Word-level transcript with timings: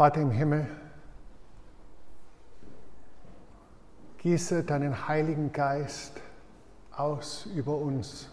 Vater 0.00 0.22
im 0.22 0.30
Himmel, 0.30 0.66
gieße 4.16 4.64
deinen 4.64 5.06
Heiligen 5.06 5.52
Geist 5.52 6.22
aus 6.90 7.44
über 7.44 7.76
uns. 7.76 8.30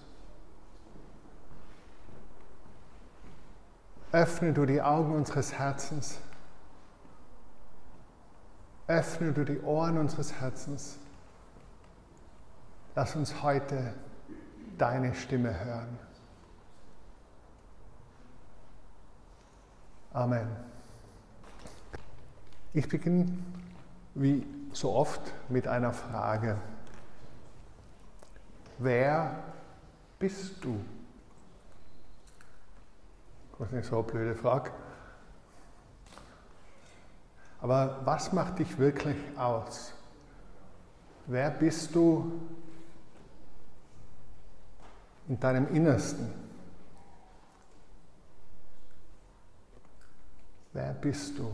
Öffne 4.13 4.53
du 4.53 4.65
die 4.65 4.81
Augen 4.81 5.13
unseres 5.13 5.59
Herzens. 5.59 6.19
Öffne 8.87 9.33
du 9.33 9.43
die 9.43 9.59
Ohren 9.59 9.97
unseres 9.97 10.39
Herzens. 10.39 10.97
Lass 12.95 13.13
uns 13.13 13.43
heute 13.43 13.93
deine 14.77 15.13
Stimme 15.13 15.53
hören. 15.65 15.99
Amen. 20.13 20.66
Ich 22.77 22.87
beginne 22.87 23.25
wie 24.13 24.45
so 24.71 24.93
oft 24.93 25.33
mit 25.49 25.67
einer 25.67 25.91
Frage. 25.93 26.61
Wer 28.77 29.43
bist 30.19 30.63
du? 30.63 30.79
Das 33.57 33.69
ist 33.69 33.73
nicht 33.73 33.85
so 33.87 33.95
eine 33.95 34.03
blöde 34.03 34.35
Frage. 34.35 34.69
Aber 37.61 37.99
was 38.05 38.31
macht 38.31 38.59
dich 38.59 38.77
wirklich 38.77 39.17
aus? 39.35 39.95
Wer 41.25 41.49
bist 41.49 41.95
du 41.95 42.31
in 45.27 45.39
deinem 45.39 45.67
Innersten? 45.73 46.31
Wer 50.73 50.93
bist 50.93 51.39
du? 51.39 51.51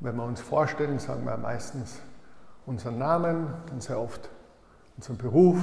Wenn 0.00 0.16
wir 0.16 0.24
uns 0.24 0.40
vorstellen, 0.40 0.98
sagen 0.98 1.24
wir 1.24 1.36
meistens 1.36 2.00
unseren 2.66 2.98
Namen, 2.98 3.48
dann 3.66 3.80
sehr 3.80 3.98
oft 3.98 4.30
unseren 4.96 5.18
Beruf. 5.18 5.60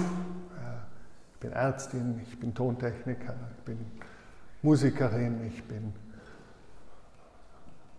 Ich 1.34 1.40
bin 1.40 1.52
Ärztin, 1.52 2.20
ich 2.24 2.40
bin 2.40 2.54
Tontechniker, 2.54 3.36
ich 3.58 3.64
bin 3.64 3.86
Musikerin, 4.62 5.46
ich 5.46 5.64
bin 5.68 5.94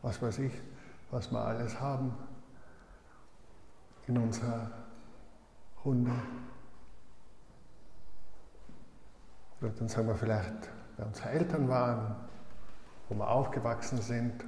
was 0.07 0.23
weiß 0.23 0.39
ich, 0.39 0.53
was 1.11 1.33
wir 1.33 1.41
alles 1.41 1.81
haben 1.81 2.15
in 4.07 4.17
unserer 4.19 4.71
Runde. 5.85 6.13
Oder 9.61 9.71
dann 9.71 9.89
sagen 9.89 10.07
wir 10.07 10.15
vielleicht, 10.15 10.71
wer 10.97 11.07
unsere 11.07 11.31
Eltern 11.31 11.69
waren, 11.69 12.15
wo 13.09 13.17
wir 13.17 13.29
aufgewachsen 13.29 14.01
sind. 14.01 14.45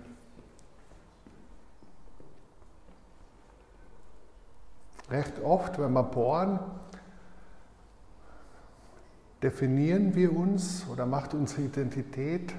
Recht 5.11 5.41
oft, 5.41 5.79
wenn 5.79 5.93
wir 5.93 6.03
bohren, 6.03 6.59
definieren 9.43 10.15
wir 10.15 10.37
uns 10.37 10.87
oder 10.91 11.07
macht 11.07 11.35
unsere 11.35 11.63
Identität 11.63 12.55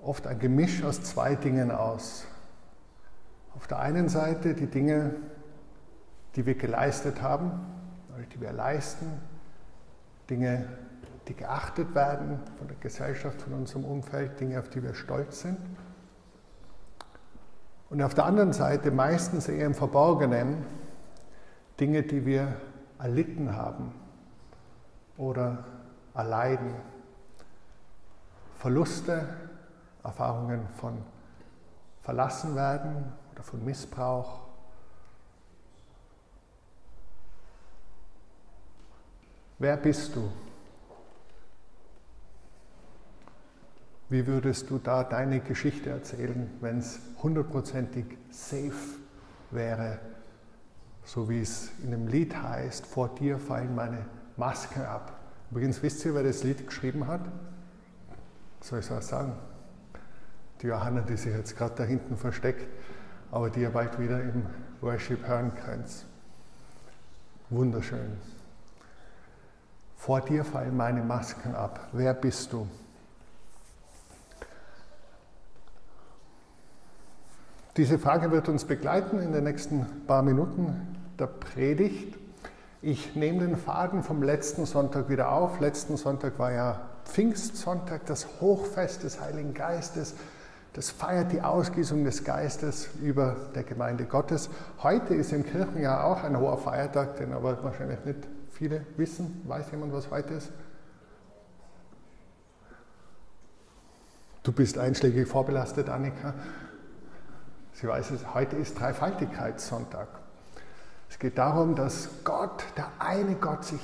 oft 0.00 0.26
ein 0.26 0.38
Gemisch 0.38 0.82
aus 0.84 1.02
zwei 1.02 1.34
Dingen 1.34 1.70
aus. 1.70 2.24
Auf 3.56 3.66
der 3.66 3.80
einen 3.80 4.08
Seite 4.08 4.54
die 4.54 4.66
Dinge, 4.68 5.16
die 6.36 6.46
wir 6.46 6.54
geleistet 6.54 7.20
haben, 7.20 7.52
die 8.32 8.40
wir 8.40 8.52
leisten, 8.52 9.06
Dinge, 10.30 10.68
die 11.26 11.34
geachtet 11.34 11.94
werden 11.94 12.40
von 12.56 12.68
der 12.68 12.76
Gesellschaft, 12.78 13.42
von 13.42 13.52
unserem 13.52 13.84
Umfeld, 13.84 14.38
Dinge, 14.40 14.58
auf 14.58 14.68
die 14.68 14.82
wir 14.82 14.94
stolz 14.94 15.40
sind. 15.40 15.58
Und 17.90 18.02
auf 18.02 18.14
der 18.14 18.26
anderen 18.26 18.52
Seite 18.52 18.90
meistens 18.90 19.48
eher 19.48 19.66
im 19.66 19.74
Verborgenen 19.74 20.64
Dinge, 21.78 22.02
die 22.02 22.26
wir 22.26 22.60
erlitten 22.98 23.54
haben 23.54 23.92
oder 25.16 25.64
erleiden. 26.14 26.74
Verluste, 28.56 29.28
Erfahrungen 30.02 30.66
von 30.74 30.98
Verlassenwerden 32.02 33.12
oder 33.32 33.42
von 33.42 33.64
Missbrauch. 33.64 34.40
Wer 39.60 39.76
bist 39.76 40.16
du? 40.16 40.30
Wie 44.08 44.26
würdest 44.26 44.70
du 44.70 44.78
da 44.78 45.04
deine 45.04 45.40
Geschichte 45.40 45.90
erzählen, 45.90 46.50
wenn 46.60 46.78
es 46.78 46.98
hundertprozentig 47.22 48.06
safe 48.30 48.98
wäre, 49.50 49.98
so 51.08 51.26
wie 51.30 51.40
es 51.40 51.70
in 51.82 51.90
dem 51.90 52.06
Lied 52.06 52.36
heißt, 52.36 52.84
vor 52.84 53.08
dir 53.08 53.38
fallen 53.38 53.74
meine 53.74 54.04
Masken 54.36 54.82
ab. 54.82 55.18
Übrigens, 55.50 55.82
wisst 55.82 56.04
ihr, 56.04 56.14
wer 56.14 56.22
das 56.22 56.44
Lied 56.44 56.66
geschrieben 56.66 57.06
hat? 57.06 57.22
soll 58.60 58.80
ich 58.80 58.86
so 58.86 59.00
sagen? 59.00 59.32
Die 60.60 60.66
Johanna, 60.66 61.00
die 61.00 61.16
sich 61.16 61.32
jetzt 61.32 61.56
gerade 61.56 61.74
da 61.76 61.84
hinten 61.84 62.18
versteckt, 62.18 62.66
aber 63.30 63.48
die 63.48 63.60
ihr 63.60 63.70
bald 63.70 63.98
wieder 63.98 64.20
im 64.20 64.44
Worship 64.82 65.26
hören 65.26 65.52
könnt. 65.54 66.04
Wunderschön. 67.48 68.18
Vor 69.96 70.20
dir 70.20 70.44
fallen 70.44 70.76
meine 70.76 71.02
Masken 71.02 71.54
ab. 71.54 71.88
Wer 71.92 72.12
bist 72.12 72.52
du? 72.52 72.68
Diese 77.78 77.98
Frage 77.98 78.30
wird 78.30 78.50
uns 78.50 78.66
begleiten 78.66 79.20
in 79.20 79.32
den 79.32 79.44
nächsten 79.44 80.04
paar 80.06 80.22
Minuten 80.22 80.97
der 81.18 81.26
Predigt. 81.26 82.16
Ich 82.80 83.16
nehme 83.16 83.40
den 83.40 83.56
Faden 83.56 84.02
vom 84.02 84.22
letzten 84.22 84.64
Sonntag 84.64 85.08
wieder 85.08 85.32
auf. 85.32 85.60
Letzten 85.60 85.96
Sonntag 85.96 86.38
war 86.38 86.52
ja 86.52 86.80
Pfingstsonntag, 87.04 88.06
das 88.06 88.40
Hochfest 88.40 89.02
des 89.02 89.20
Heiligen 89.20 89.52
Geistes. 89.52 90.14
Das 90.74 90.90
feiert 90.90 91.32
die 91.32 91.42
Ausgießung 91.42 92.04
des 92.04 92.22
Geistes 92.22 92.88
über 93.02 93.34
der 93.54 93.64
Gemeinde 93.64 94.04
Gottes. 94.04 94.48
Heute 94.82 95.14
ist 95.14 95.32
im 95.32 95.44
Kirchenjahr 95.44 96.04
auch 96.04 96.22
ein 96.22 96.38
hoher 96.38 96.58
Feiertag, 96.58 97.16
den 97.16 97.32
aber 97.32 97.64
wahrscheinlich 97.64 98.04
nicht 98.04 98.28
viele 98.52 98.86
wissen. 98.96 99.42
Weiß 99.46 99.70
jemand, 99.72 99.92
was 99.92 100.10
heute 100.10 100.34
ist? 100.34 100.52
Du 104.44 104.52
bist 104.52 104.78
einschlägig 104.78 105.26
vorbelastet, 105.26 105.88
Annika. 105.88 106.32
Sie 107.72 107.88
weiß 107.88 108.12
es, 108.12 108.34
heute 108.34 108.56
ist 108.56 108.78
Dreifaltigkeitssonntag. 108.78 110.08
Es 111.10 111.18
geht 111.18 111.38
darum, 111.38 111.74
dass 111.74 112.08
Gott, 112.24 112.64
der 112.76 112.86
eine 112.98 113.34
Gott, 113.34 113.64
sich 113.64 113.80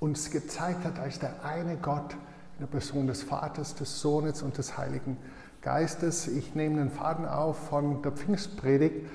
uns 0.00 0.30
gezeigt 0.30 0.84
hat 0.84 0.98
als 0.98 1.18
der 1.18 1.44
eine 1.44 1.76
Gott 1.76 2.12
in 2.12 2.60
der 2.60 2.66
Person 2.66 3.06
des 3.06 3.22
Vaters, 3.22 3.74
des 3.74 4.00
Sohnes 4.00 4.42
und 4.42 4.58
des 4.58 4.76
Heiligen 4.76 5.16
Geistes. 5.62 6.28
Ich 6.28 6.54
nehme 6.54 6.76
den 6.76 6.90
Faden 6.90 7.26
auf 7.26 7.68
von 7.68 8.02
der 8.02 8.12
Pfingstpredigt. 8.12 9.06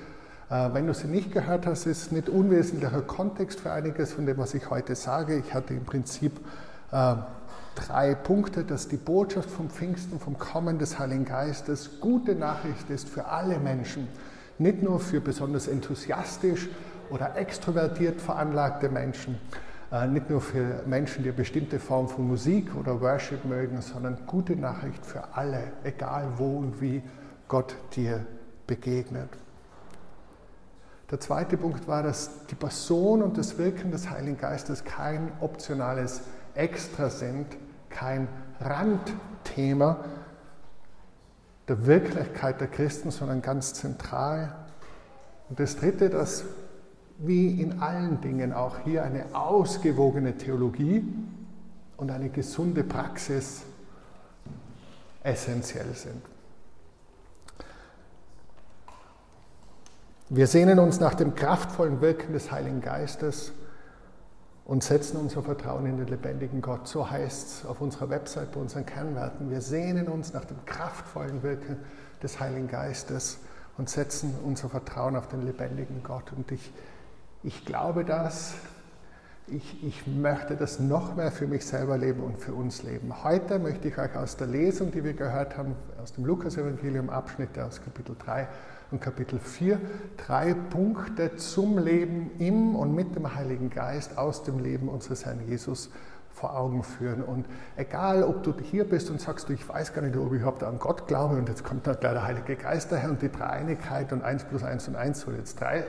Äh, 0.50 0.70
wenn 0.72 0.86
du 0.86 0.94
sie 0.94 1.06
nicht 1.06 1.32
gehört 1.32 1.66
hast, 1.66 1.86
ist 1.86 2.12
nicht 2.12 2.28
unwesentlicher 2.28 3.02
Kontext 3.02 3.60
für 3.60 3.70
einiges 3.70 4.14
von 4.14 4.26
dem, 4.26 4.38
was 4.38 4.54
ich 4.54 4.68
heute 4.68 4.96
sage. 4.96 5.36
Ich 5.36 5.54
hatte 5.54 5.74
im 5.74 5.84
Prinzip 5.84 6.32
äh, 6.90 7.14
drei 7.76 8.14
Punkte, 8.14 8.64
dass 8.64 8.88
die 8.88 8.96
Botschaft 8.96 9.48
vom 9.48 9.70
Pfingsten, 9.70 10.18
vom 10.18 10.38
Kommen 10.38 10.78
des 10.78 10.98
Heiligen 10.98 11.24
Geistes 11.24 12.00
gute 12.00 12.34
Nachricht 12.34 12.90
ist 12.90 13.08
für 13.08 13.26
alle 13.26 13.58
Menschen, 13.58 14.08
nicht 14.58 14.82
nur 14.82 14.98
für 14.98 15.20
besonders 15.20 15.68
enthusiastisch 15.68 16.68
oder 17.10 17.36
extrovertiert 17.36 18.20
veranlagte 18.20 18.88
Menschen, 18.88 19.38
äh, 19.92 20.06
nicht 20.06 20.30
nur 20.30 20.40
für 20.40 20.82
Menschen, 20.86 21.22
die 21.22 21.30
eine 21.30 21.36
bestimmte 21.36 21.78
Form 21.78 22.08
von 22.08 22.26
Musik 22.26 22.74
oder 22.76 23.00
Worship 23.00 23.44
mögen, 23.44 23.80
sondern 23.82 24.18
gute 24.26 24.56
Nachricht 24.56 25.04
für 25.04 25.22
alle, 25.34 25.72
egal 25.84 26.26
wo 26.36 26.58
und 26.58 26.80
wie 26.80 27.02
Gott 27.48 27.74
dir 27.94 28.24
begegnet. 28.66 29.28
Der 31.10 31.18
zweite 31.18 31.56
Punkt 31.56 31.88
war, 31.88 32.04
dass 32.04 32.46
die 32.46 32.54
Person 32.54 33.22
und 33.22 33.36
das 33.36 33.58
Wirken 33.58 33.90
des 33.90 34.08
Heiligen 34.10 34.38
Geistes 34.38 34.84
kein 34.84 35.32
optionales 35.40 36.22
Extra 36.54 37.10
sind, 37.10 37.46
kein 37.88 38.28
Randthema 38.60 40.04
der 41.66 41.86
Wirklichkeit 41.86 42.60
der 42.60 42.68
Christen, 42.68 43.10
sondern 43.10 43.42
ganz 43.42 43.74
zentral. 43.74 44.54
Und 45.48 45.58
das 45.58 45.76
dritte, 45.76 46.10
dass 46.10 46.44
wie 47.20 47.60
in 47.60 47.80
allen 47.80 48.20
Dingen 48.20 48.52
auch 48.52 48.78
hier 48.84 49.04
eine 49.04 49.34
ausgewogene 49.34 50.36
Theologie 50.36 51.04
und 51.96 52.10
eine 52.10 52.30
gesunde 52.30 52.82
Praxis 52.82 53.62
essentiell 55.22 55.94
sind. 55.94 56.22
Wir 60.30 60.46
sehnen 60.46 60.78
uns 60.78 61.00
nach 61.00 61.14
dem 61.14 61.34
kraftvollen 61.34 62.00
Wirken 62.00 62.32
des 62.32 62.50
Heiligen 62.52 62.80
Geistes 62.80 63.52
und 64.64 64.84
setzen 64.84 65.16
unser 65.18 65.42
Vertrauen 65.42 65.86
in 65.86 65.98
den 65.98 66.06
lebendigen 66.06 66.62
Gott. 66.62 66.86
So 66.86 67.10
heißt 67.10 67.48
es 67.48 67.66
auf 67.66 67.80
unserer 67.80 68.08
Website 68.08 68.52
bei 68.52 68.60
unseren 68.60 68.86
Kernwerten. 68.86 69.50
Wir 69.50 69.60
sehnen 69.60 70.06
uns 70.06 70.32
nach 70.32 70.44
dem 70.44 70.64
kraftvollen 70.64 71.42
Wirken 71.42 71.76
des 72.22 72.38
Heiligen 72.38 72.68
Geistes 72.68 73.38
und 73.76 73.90
setzen 73.90 74.32
unser 74.44 74.68
Vertrauen 74.68 75.16
auf 75.16 75.26
den 75.26 75.44
lebendigen 75.44 76.02
Gott. 76.04 76.32
Und 76.32 76.52
ich, 76.52 76.72
ich 77.42 77.64
glaube 77.64 78.04
das, 78.04 78.54
ich, 79.46 79.84
ich, 79.84 80.06
möchte 80.06 80.54
das 80.54 80.78
noch 80.78 81.16
mehr 81.16 81.32
für 81.32 81.46
mich 81.46 81.66
selber 81.66 81.98
leben 81.98 82.22
und 82.22 82.38
für 82.38 82.52
uns 82.52 82.84
leben. 82.84 83.24
Heute 83.24 83.58
möchte 83.58 83.88
ich 83.88 83.98
euch 83.98 84.14
aus 84.14 84.36
der 84.36 84.46
Lesung, 84.46 84.92
die 84.92 85.02
wir 85.02 85.14
gehört 85.14 85.56
haben, 85.56 85.74
aus 86.00 86.12
dem 86.12 86.24
Lukas-Evangelium, 86.24 87.10
Abschnitte 87.10 87.64
aus 87.64 87.82
Kapitel 87.82 88.14
3 88.16 88.46
und 88.92 89.00
Kapitel 89.00 89.40
4, 89.40 89.80
drei 90.16 90.54
Punkte 90.54 91.36
zum 91.36 91.78
Leben 91.78 92.30
im 92.38 92.76
und 92.76 92.94
mit 92.94 93.16
dem 93.16 93.34
Heiligen 93.34 93.70
Geist 93.70 94.18
aus 94.18 94.44
dem 94.44 94.60
Leben 94.60 94.88
unseres 94.88 95.24
Herrn 95.24 95.40
Jesus 95.48 95.90
vor 96.32 96.56
Augen 96.56 96.84
führen. 96.84 97.22
Und 97.22 97.46
egal, 97.76 98.22
ob 98.22 98.44
du 98.44 98.54
hier 98.62 98.88
bist 98.88 99.10
und 99.10 99.20
sagst, 99.20 99.48
du, 99.48 99.52
ich 99.52 99.68
weiß 99.68 99.94
gar 99.94 100.02
nicht, 100.02 100.16
ob 100.16 100.32
ich 100.32 100.40
überhaupt 100.40 100.62
an 100.62 100.78
Gott 100.78 101.08
glaube 101.08 101.36
und 101.36 101.48
jetzt 101.48 101.64
kommt 101.64 101.86
da 101.86 101.94
der 101.94 102.22
Heilige 102.22 102.54
Geist 102.54 102.92
daher 102.92 103.10
und 103.10 103.20
die 103.20 103.32
Dreieinigkeit 103.32 104.12
und 104.12 104.22
1 104.22 104.44
plus 104.44 104.62
1 104.62 104.88
und 104.88 104.96
1 104.96 105.20
soll 105.20 105.34
jetzt 105.36 105.60
3, 105.60 105.84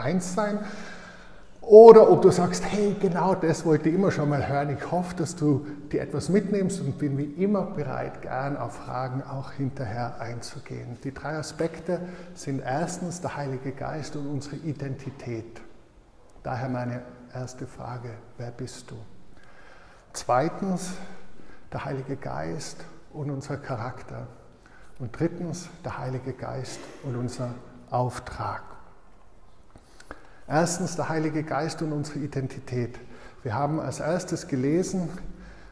1 0.00 0.34
sein 0.34 0.58
oder 1.70 2.10
ob 2.10 2.22
du 2.22 2.30
sagst, 2.30 2.64
hey, 2.64 2.96
genau 2.98 3.34
das 3.34 3.64
wollte 3.64 3.90
ich 3.90 3.94
immer 3.94 4.10
schon 4.10 4.28
mal 4.28 4.48
hören. 4.48 4.76
Ich 4.76 4.90
hoffe, 4.90 5.14
dass 5.14 5.36
du 5.36 5.66
dir 5.92 6.00
etwas 6.00 6.28
mitnimmst 6.28 6.80
und 6.80 6.98
bin 6.98 7.16
wie 7.16 7.42
immer 7.44 7.62
bereit, 7.62 8.22
gern 8.22 8.56
auf 8.56 8.74
Fragen 8.74 9.22
auch 9.22 9.52
hinterher 9.52 10.20
einzugehen. 10.20 10.98
Die 11.04 11.14
drei 11.14 11.36
Aspekte 11.36 12.00
sind 12.34 12.60
erstens 12.60 13.20
der 13.20 13.36
Heilige 13.36 13.72
Geist 13.72 14.16
und 14.16 14.26
unsere 14.26 14.56
Identität. 14.56 15.60
Daher 16.42 16.70
meine 16.70 17.02
erste 17.32 17.66
Frage, 17.68 18.10
wer 18.36 18.50
bist 18.50 18.90
du? 18.90 18.96
Zweitens 20.12 20.94
der 21.72 21.84
Heilige 21.84 22.16
Geist 22.16 22.84
und 23.12 23.30
unser 23.30 23.58
Charakter. 23.58 24.26
Und 24.98 25.18
drittens 25.18 25.68
der 25.84 25.98
Heilige 25.98 26.32
Geist 26.32 26.80
und 27.04 27.14
unser 27.16 27.50
Auftrag. 27.90 28.62
Erstens 30.52 30.96
der 30.96 31.08
Heilige 31.08 31.44
Geist 31.44 31.80
und 31.80 31.92
unsere 31.92 32.18
Identität. 32.18 32.98
Wir 33.44 33.54
haben 33.54 33.78
als 33.78 34.00
erstes 34.00 34.48
gelesen 34.48 35.08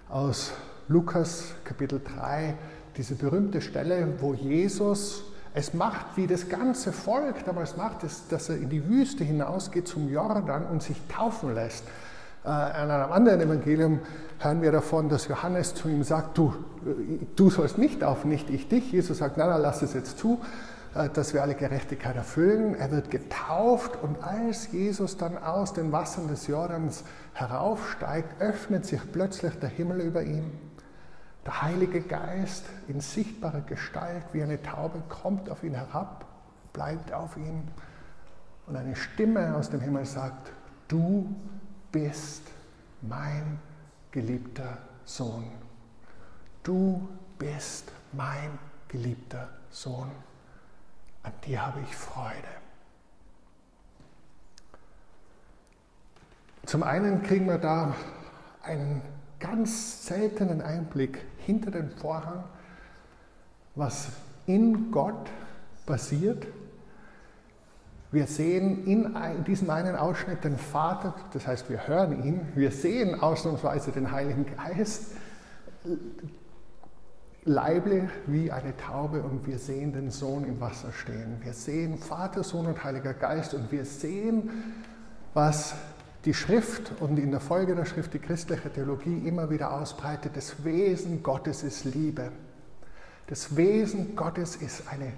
aus 0.09 0.53
Lukas 0.87 1.47
Kapitel 1.65 2.01
3 2.01 2.55
diese 2.97 3.17
berühmte 3.17 3.61
Stelle, 3.61 4.07
wo 4.21 4.35
Jesus 4.35 5.25
es 5.53 5.75
macht, 5.75 6.17
wie 6.17 6.29
das 6.29 6.49
ganze 6.49 6.93
Volk 6.93 7.45
damals 7.45 7.77
macht, 7.77 8.05
dass 8.05 8.49
er 8.49 8.57
in 8.57 8.69
die 8.69 8.89
Wüste 8.89 9.25
hinausgeht 9.25 9.89
zum 9.89 10.09
Jordan 10.09 10.67
und 10.67 10.81
sich 10.81 11.03
taufen 11.09 11.57
lässt. 11.57 11.83
Äh, 12.45 12.49
in 12.49 12.89
einem 12.89 13.11
anderen 13.11 13.41
Evangelium 13.41 13.99
hören 14.39 14.63
wir 14.63 14.71
davon, 14.71 15.09
dass 15.09 15.27
Johannes 15.27 15.75
zu 15.75 15.89
ihm 15.89 16.05
sagt, 16.05 16.39
du, 16.39 16.55
äh, 16.87 17.27
du 17.35 17.51
sollst 17.51 17.79
mich 17.79 17.99
taufen, 17.99 18.31
nicht 18.31 18.49
ich 18.49 18.69
dich. 18.69 18.93
Jesus 18.93 19.19
sagt, 19.19 19.39
nein, 19.39 19.49
nein, 19.49 19.61
lass 19.61 19.83
es 19.83 19.95
jetzt 19.95 20.21
zu. 20.21 20.41
Äh, 20.99 21.09
dass 21.11 21.33
wir 21.33 21.43
alle 21.43 21.55
Gerechtigkeit 21.55 22.17
erfüllen. 22.17 22.75
Er 22.75 22.91
wird 22.91 23.11
getauft 23.11 23.97
und 24.03 24.23
als 24.23 24.73
Jesus 24.73 25.17
dann 25.17 25.39
aus 25.39 25.73
den 25.73 25.93
Wassern 25.93 26.27
des 26.27 26.49
Jordans 26.49 27.05
heraufsteigt, 27.35 28.41
öffnet 28.41 28.85
sich 28.85 29.01
plötzlich 29.13 29.55
der 29.61 29.69
Himmel 29.69 30.01
über 30.01 30.23
ihm. 30.23 30.51
Der 31.47 31.63
Heilige 31.63 32.01
Geist 32.01 32.65
in 32.89 33.01
sichtbarer 33.01 33.61
Gestalt 33.61 34.25
wie 34.33 34.43
eine 34.43 34.61
Taube 34.61 35.01
kommt 35.09 35.49
auf 35.49 35.63
ihn 35.63 35.75
herab, 35.75 36.27
bleibt 36.73 37.13
auf 37.13 37.37
ihm 37.37 37.63
und 38.67 38.77
eine 38.77 38.97
Stimme 38.97 39.55
aus 39.55 39.71
dem 39.71 39.81
Himmel 39.81 40.05
sagt, 40.05 40.51
du 40.89 41.35
bist 41.93 42.43
mein 43.01 43.61
geliebter 44.11 44.79
Sohn. 45.05 45.47
Du 46.65 47.09
bist 47.39 47.91
mein 48.13 48.59
geliebter 48.89 49.49
Sohn 49.71 50.11
an 51.29 51.35
dir 51.47 51.67
habe 51.67 51.81
ich 51.81 51.95
Freude. 51.95 52.49
Zum 56.65 56.83
einen 56.83 57.23
kriegen 57.23 57.47
wir 57.47 57.59
da 57.59 57.95
einen 58.63 59.03
ganz 59.39 60.07
seltenen 60.07 60.63
Einblick 60.63 61.25
hinter 61.39 61.71
den 61.71 61.91
Vorhang, 61.91 62.45
was 63.75 64.09
in 64.47 64.91
Gott 64.91 65.31
passiert. 65.85 66.47
Wir 68.11 68.27
sehen 68.27 68.87
in 68.87 69.45
diesem 69.45 69.69
einen 69.69 69.97
Ausschnitt 69.97 70.45
den 70.45 70.57
Vater, 70.57 71.15
das 71.35 71.47
heißt 71.47 71.69
wir 71.69 71.87
hören 71.87 72.25
ihn, 72.25 72.49
wir 72.55 72.71
sehen 72.71 73.21
ausnahmsweise 73.21 73.93
den 73.93 74.11
Heiligen 74.11 74.47
Geist, 74.57 75.13
leiblich 77.49 78.05
wie 78.27 78.53
eine 78.53 78.77
Taube 78.77 79.23
und 79.23 79.47
wir 79.47 79.59
sehen 79.59 79.93
den 79.93 80.11
Sohn 80.11 80.45
im 80.45 80.61
Wasser 80.61 80.93
stehen. 80.93 81.39
Wir 81.43 81.55
sehen 81.55 81.99
Vater, 81.99 82.45
Sohn 82.45 82.67
und 82.67 82.85
Heiliger 82.85 83.15
Geist 83.15 83.55
und 83.55 83.73
wir 83.73 83.85
sehen, 83.85 84.51
was 85.35 85.75
die 86.25 86.35
Schrift 86.35 86.93
und 87.01 87.19
in 87.19 87.31
der 87.31 87.41
Folge 87.41 87.75
der 87.75 87.87
Schrift 87.87 88.13
die 88.13 88.19
christliche 88.19 88.71
Theologie 88.71 89.27
immer 89.27 89.51
wieder 89.51 89.73
ausbreitet. 89.73 90.33
Das 90.37 90.65
Wesen 90.65 91.23
Gottes 91.23 91.63
ist 91.63 91.85
Liebe. 91.85 92.31
Das 93.29 93.57
Wesen 93.57 94.15
Gottes 94.15 94.57
ist 94.57 94.83
eine 94.93 95.13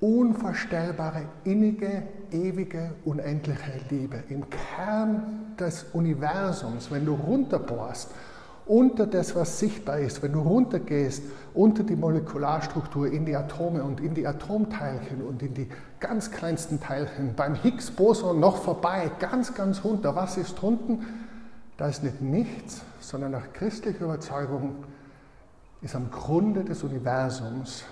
unvorstellbare, 0.00 1.22
innige, 1.44 2.02
ewige, 2.30 2.94
unendliche 3.04 3.80
Liebe. 3.90 4.22
Im 4.28 4.44
Kern 4.48 5.54
des 5.58 5.84
Universums, 5.92 6.90
wenn 6.90 7.04
du 7.04 7.14
runterbohrst 7.14 8.10
unter 8.66 9.06
das, 9.06 9.36
was 9.36 9.60
sichtbar 9.60 10.00
ist, 10.00 10.22
wenn 10.22 10.32
du 10.32 10.40
runtergehst, 10.40 11.22
unter 11.54 11.84
die 11.84 11.94
Molekularstruktur, 11.94 13.06
in 13.06 13.24
die 13.24 13.36
Atome 13.36 13.82
und 13.84 14.00
in 14.00 14.14
die 14.14 14.26
Atomteilchen 14.26 15.22
und 15.22 15.40
in 15.42 15.54
die 15.54 15.68
ganz 16.00 16.30
kleinsten 16.30 16.80
Teilchen, 16.80 17.34
beim 17.34 17.54
Higgs-Boson 17.54 18.38
noch 18.40 18.56
vorbei, 18.56 19.10
ganz, 19.20 19.54
ganz 19.54 19.84
runter. 19.84 20.16
Was 20.16 20.36
ist 20.36 20.60
drunten? 20.60 21.06
Da 21.76 21.88
ist 21.88 22.02
nicht 22.02 22.20
nichts, 22.20 22.82
sondern 23.00 23.32
nach 23.32 23.52
christlicher 23.52 24.04
Überzeugung 24.04 24.84
ist 25.82 25.94
am 25.94 26.10
Grunde 26.10 26.64
des 26.64 26.82
Universums 26.82 27.84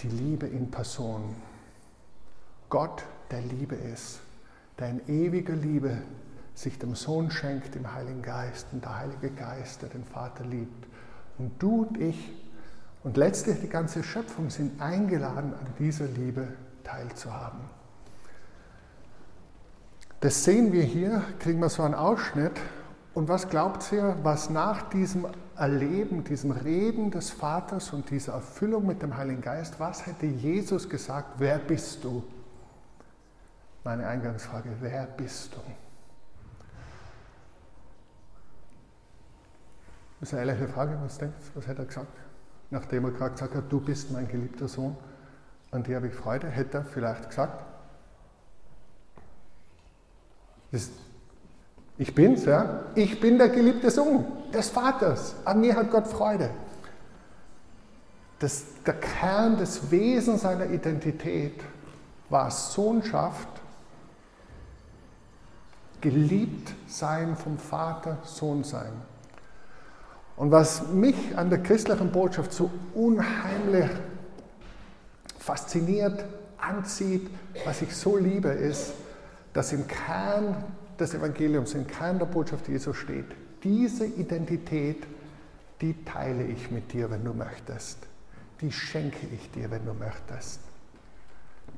die 0.00 0.08
Liebe 0.08 0.46
in 0.46 0.70
Person. 0.70 1.34
Gott, 2.68 3.04
der 3.30 3.40
Liebe 3.40 3.74
ist, 3.74 4.20
der 4.78 4.90
in 4.90 5.08
ewiger 5.08 5.54
Liebe 5.54 5.98
sich 6.54 6.78
dem 6.78 6.94
Sohn 6.94 7.30
schenkt, 7.30 7.74
dem 7.74 7.92
Heiligen 7.92 8.22
Geist 8.22 8.66
und 8.72 8.84
der 8.84 8.98
Heilige 8.98 9.30
Geist, 9.30 9.82
der 9.82 9.88
den 9.88 10.04
Vater 10.04 10.44
liebt. 10.44 10.86
Und 11.38 11.62
du 11.62 11.82
und 11.82 11.98
ich 11.98 12.32
und 13.02 13.16
letztlich 13.16 13.60
die 13.60 13.68
ganze 13.68 14.02
Schöpfung 14.02 14.50
sind 14.50 14.80
eingeladen, 14.80 15.54
an 15.54 15.66
dieser 15.78 16.06
Liebe 16.06 16.48
teilzuhaben. 16.84 17.60
Das 20.20 20.44
sehen 20.44 20.72
wir 20.72 20.82
hier, 20.82 21.22
kriegen 21.38 21.60
wir 21.60 21.70
so 21.70 21.82
einen 21.82 21.94
Ausschnitt. 21.94 22.60
Und 23.14 23.28
was 23.28 23.48
glaubt 23.48 23.90
ihr, 23.90 24.16
was 24.22 24.50
nach 24.50 24.90
diesem 24.90 25.26
Erleben, 25.56 26.24
diesem 26.24 26.50
Reden 26.50 27.10
des 27.10 27.30
Vaters 27.30 27.92
und 27.92 28.10
dieser 28.10 28.34
Erfüllung 28.34 28.86
mit 28.86 29.02
dem 29.02 29.16
Heiligen 29.16 29.40
Geist, 29.40 29.80
was 29.80 30.06
hätte 30.06 30.26
Jesus 30.26 30.88
gesagt, 30.88 31.34
wer 31.38 31.58
bist 31.58 32.04
du? 32.04 32.22
Meine 33.82 34.06
Eingangsfrage, 34.06 34.68
wer 34.80 35.06
bist 35.06 35.54
du? 35.54 35.60
Das 40.20 40.28
ist 40.28 40.38
eine 40.38 40.50
ehrliche 40.50 40.68
Frage, 40.68 40.98
was 41.02 41.18
denkst 41.18 41.36
du? 41.54 41.58
Was 41.58 41.66
hätte 41.66 41.82
er 41.82 41.86
gesagt? 41.86 42.06
Nachdem 42.70 43.06
er 43.06 43.10
gerade 43.10 43.32
gesagt 43.32 43.54
hat, 43.54 43.64
du 43.72 43.80
bist 43.80 44.12
mein 44.12 44.28
geliebter 44.28 44.68
Sohn, 44.68 44.96
an 45.70 45.82
dir 45.82 45.96
habe 45.96 46.08
ich 46.08 46.14
Freude, 46.14 46.48
hätte 46.48 46.78
er 46.78 46.84
vielleicht 46.84 47.28
gesagt, 47.28 47.64
ich 51.98 52.14
bin's, 52.14 52.44
ja. 52.44 52.84
Ich 52.94 53.20
bin 53.20 53.38
der 53.38 53.48
geliebte 53.48 53.90
Sohn 53.90 54.24
des 54.54 54.68
Vaters. 54.70 55.34
An 55.44 55.60
mir 55.60 55.74
hat 55.74 55.90
Gott 55.90 56.06
Freude. 56.06 56.50
Das, 58.38 58.64
der 58.86 58.94
Kern 58.94 59.58
des 59.58 59.90
Wesens 59.90 60.42
seiner 60.42 60.70
Identität 60.70 61.60
war 62.30 62.50
Sohnschaft, 62.50 63.48
geliebt 66.00 66.72
sein 66.86 67.36
vom 67.36 67.58
Vater, 67.58 68.18
Sohn 68.24 68.64
sein. 68.64 68.92
Und 70.40 70.50
was 70.52 70.88
mich 70.88 71.36
an 71.36 71.50
der 71.50 71.62
christlichen 71.62 72.10
Botschaft 72.10 72.54
so 72.54 72.70
unheimlich 72.94 73.90
fasziniert, 75.38 76.24
anzieht, 76.56 77.28
was 77.66 77.82
ich 77.82 77.94
so 77.94 78.16
liebe, 78.16 78.48
ist, 78.48 78.94
dass 79.52 79.74
im 79.74 79.86
Kern 79.86 80.64
des 80.98 81.12
Evangeliums, 81.12 81.74
im 81.74 81.86
Kern 81.86 82.18
der 82.18 82.24
Botschaft 82.24 82.68
Jesu 82.68 82.94
steht, 82.94 83.26
diese 83.62 84.06
Identität, 84.06 85.06
die 85.82 86.04
teile 86.06 86.44
ich 86.44 86.70
mit 86.70 86.90
dir, 86.90 87.10
wenn 87.10 87.22
du 87.22 87.34
möchtest. 87.34 87.98
Die 88.62 88.72
schenke 88.72 89.26
ich 89.34 89.50
dir, 89.50 89.70
wenn 89.70 89.84
du 89.84 89.92
möchtest. 89.92 90.60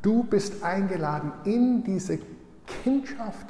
Du 0.02 0.22
bist 0.22 0.62
eingeladen 0.62 1.32
in 1.46 1.82
diese 1.82 2.20
Kindschaft 2.84 3.48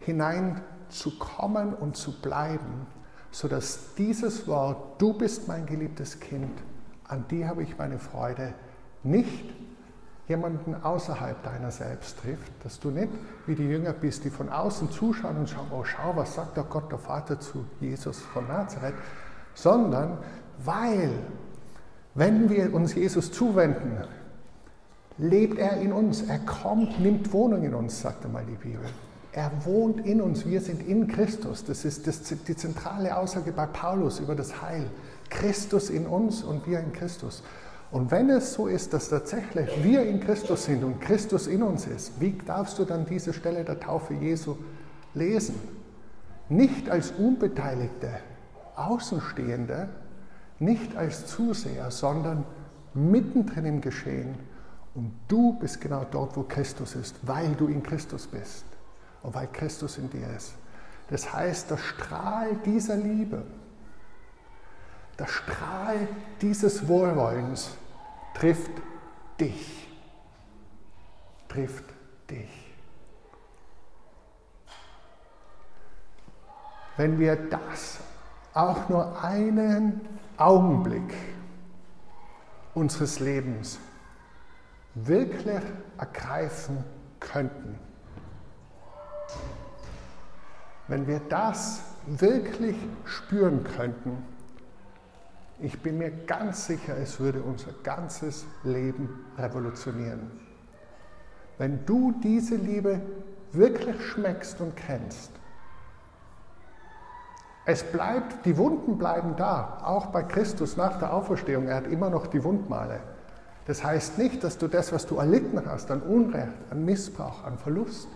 hineinzukommen 0.00 1.72
und 1.72 1.96
zu 1.96 2.20
bleiben, 2.20 2.88
sodass 3.30 3.94
dieses 3.96 4.46
Wort, 4.46 5.00
du 5.00 5.12
bist 5.12 5.48
mein 5.48 5.66
geliebtes 5.66 6.18
Kind, 6.20 6.52
an 7.06 7.26
dir 7.28 7.48
habe 7.48 7.62
ich 7.62 7.76
meine 7.78 7.98
Freude, 7.98 8.54
nicht 9.02 9.44
jemanden 10.28 10.74
außerhalb 10.74 11.42
deiner 11.42 11.70
selbst 11.70 12.18
trifft, 12.18 12.52
dass 12.62 12.78
du 12.78 12.90
nicht 12.90 13.08
wie 13.46 13.54
die 13.54 13.66
Jünger 13.66 13.92
bist, 13.92 14.24
die 14.24 14.30
von 14.30 14.50
außen 14.50 14.90
zuschauen 14.90 15.38
und 15.38 15.48
schauen, 15.48 15.68
oh 15.70 15.84
schau, 15.84 16.14
was 16.14 16.34
sagt 16.34 16.56
der 16.56 16.64
Gott 16.64 16.92
der 16.92 16.98
Vater 16.98 17.40
zu 17.40 17.64
Jesus 17.80 18.18
von 18.18 18.46
Nazareth, 18.46 18.94
sondern 19.54 20.18
weil, 20.64 21.10
wenn 22.14 22.50
wir 22.50 22.74
uns 22.74 22.94
Jesus 22.94 23.32
zuwenden, 23.32 24.04
lebt 25.16 25.58
er 25.58 25.78
in 25.80 25.92
uns, 25.92 26.22
er 26.22 26.38
kommt, 26.40 27.00
nimmt 27.00 27.32
Wohnung 27.32 27.62
in 27.62 27.74
uns, 27.74 28.00
sagt 28.00 28.24
einmal 28.24 28.44
die 28.44 28.56
Bibel. 28.56 28.84
Er 29.32 29.50
wohnt 29.64 30.06
in 30.06 30.22
uns, 30.22 30.46
wir 30.46 30.60
sind 30.60 30.86
in 30.86 31.06
Christus. 31.06 31.64
Das 31.64 31.84
ist 31.84 32.06
das, 32.06 32.22
die 32.22 32.56
zentrale 32.56 33.16
Aussage 33.16 33.52
bei 33.52 33.66
Paulus 33.66 34.20
über 34.20 34.34
das 34.34 34.62
Heil. 34.62 34.88
Christus 35.28 35.90
in 35.90 36.06
uns 36.06 36.42
und 36.42 36.66
wir 36.66 36.80
in 36.80 36.92
Christus. 36.92 37.42
Und 37.90 38.10
wenn 38.10 38.30
es 38.30 38.54
so 38.54 38.66
ist, 38.66 38.92
dass 38.92 39.10
tatsächlich 39.10 39.68
wir 39.82 40.02
in 40.02 40.20
Christus 40.20 40.64
sind 40.64 40.82
und 40.84 41.00
Christus 41.00 41.46
in 41.46 41.62
uns 41.62 41.86
ist, 41.86 42.20
wie 42.20 42.32
darfst 42.46 42.78
du 42.78 42.84
dann 42.84 43.06
diese 43.06 43.32
Stelle 43.32 43.64
der 43.64 43.80
Taufe 43.80 44.14
Jesu 44.14 44.56
lesen? 45.14 45.54
Nicht 46.48 46.88
als 46.88 47.12
Unbeteiligte, 47.12 48.10
Außenstehende, 48.76 49.88
nicht 50.58 50.96
als 50.96 51.26
Zuseher, 51.26 51.90
sondern 51.90 52.44
mittendrin 52.94 53.66
im 53.66 53.80
Geschehen. 53.82 54.34
Und 54.94 55.12
du 55.28 55.58
bist 55.58 55.80
genau 55.80 56.06
dort, 56.10 56.36
wo 56.36 56.42
Christus 56.42 56.94
ist, 56.94 57.16
weil 57.22 57.52
du 57.54 57.68
in 57.68 57.82
Christus 57.82 58.26
bist 58.26 58.64
und 59.22 59.34
weil 59.34 59.48
Christus 59.48 59.98
in 59.98 60.10
dir 60.10 60.28
ist. 60.36 60.54
Das 61.10 61.32
heißt, 61.32 61.70
der 61.70 61.78
Strahl 61.78 62.54
dieser 62.64 62.96
Liebe, 62.96 63.44
der 65.18 65.26
Strahl 65.26 66.06
dieses 66.40 66.86
Wohlwollens 66.86 67.70
trifft 68.34 68.70
dich. 69.40 69.88
Trifft 71.48 71.84
dich. 72.30 72.68
Wenn 76.96 77.18
wir 77.18 77.36
das 77.36 77.98
auch 78.54 78.88
nur 78.88 79.22
einen 79.22 80.00
Augenblick 80.36 81.14
unseres 82.74 83.18
Lebens 83.20 83.78
wirklich 84.94 85.62
ergreifen 85.96 86.84
könnten, 87.20 87.78
wenn 90.88 91.06
wir 91.06 91.20
das 91.28 91.82
wirklich 92.06 92.76
spüren 93.04 93.64
könnten, 93.76 94.24
ich 95.60 95.80
bin 95.82 95.98
mir 95.98 96.10
ganz 96.10 96.66
sicher, 96.66 96.96
es 96.96 97.18
würde 97.18 97.42
unser 97.42 97.72
ganzes 97.82 98.46
Leben 98.64 99.24
revolutionieren. 99.36 100.30
Wenn 101.58 101.84
du 101.84 102.12
diese 102.22 102.54
Liebe 102.54 103.00
wirklich 103.52 104.00
schmeckst 104.06 104.60
und 104.60 104.76
kennst, 104.76 105.32
es 107.64 107.82
bleibt, 107.82 108.46
die 108.46 108.56
Wunden 108.56 108.96
bleiben 108.96 109.34
da, 109.36 109.82
auch 109.84 110.06
bei 110.06 110.22
Christus 110.22 110.78
nach 110.78 110.98
der 110.98 111.12
Auferstehung. 111.12 111.66
Er 111.66 111.76
hat 111.76 111.86
immer 111.86 112.08
noch 112.08 112.26
die 112.28 112.42
Wundmale. 112.42 113.00
Das 113.66 113.84
heißt 113.84 114.16
nicht, 114.16 114.42
dass 114.42 114.56
du 114.56 114.68
das, 114.68 114.90
was 114.90 115.04
du 115.06 115.16
erlitten 115.16 115.60
hast, 115.66 115.90
an 115.90 116.00
Unrecht, 116.00 116.48
an 116.70 116.86
Missbrauch, 116.86 117.44
an 117.44 117.58
Verlust, 117.58 118.08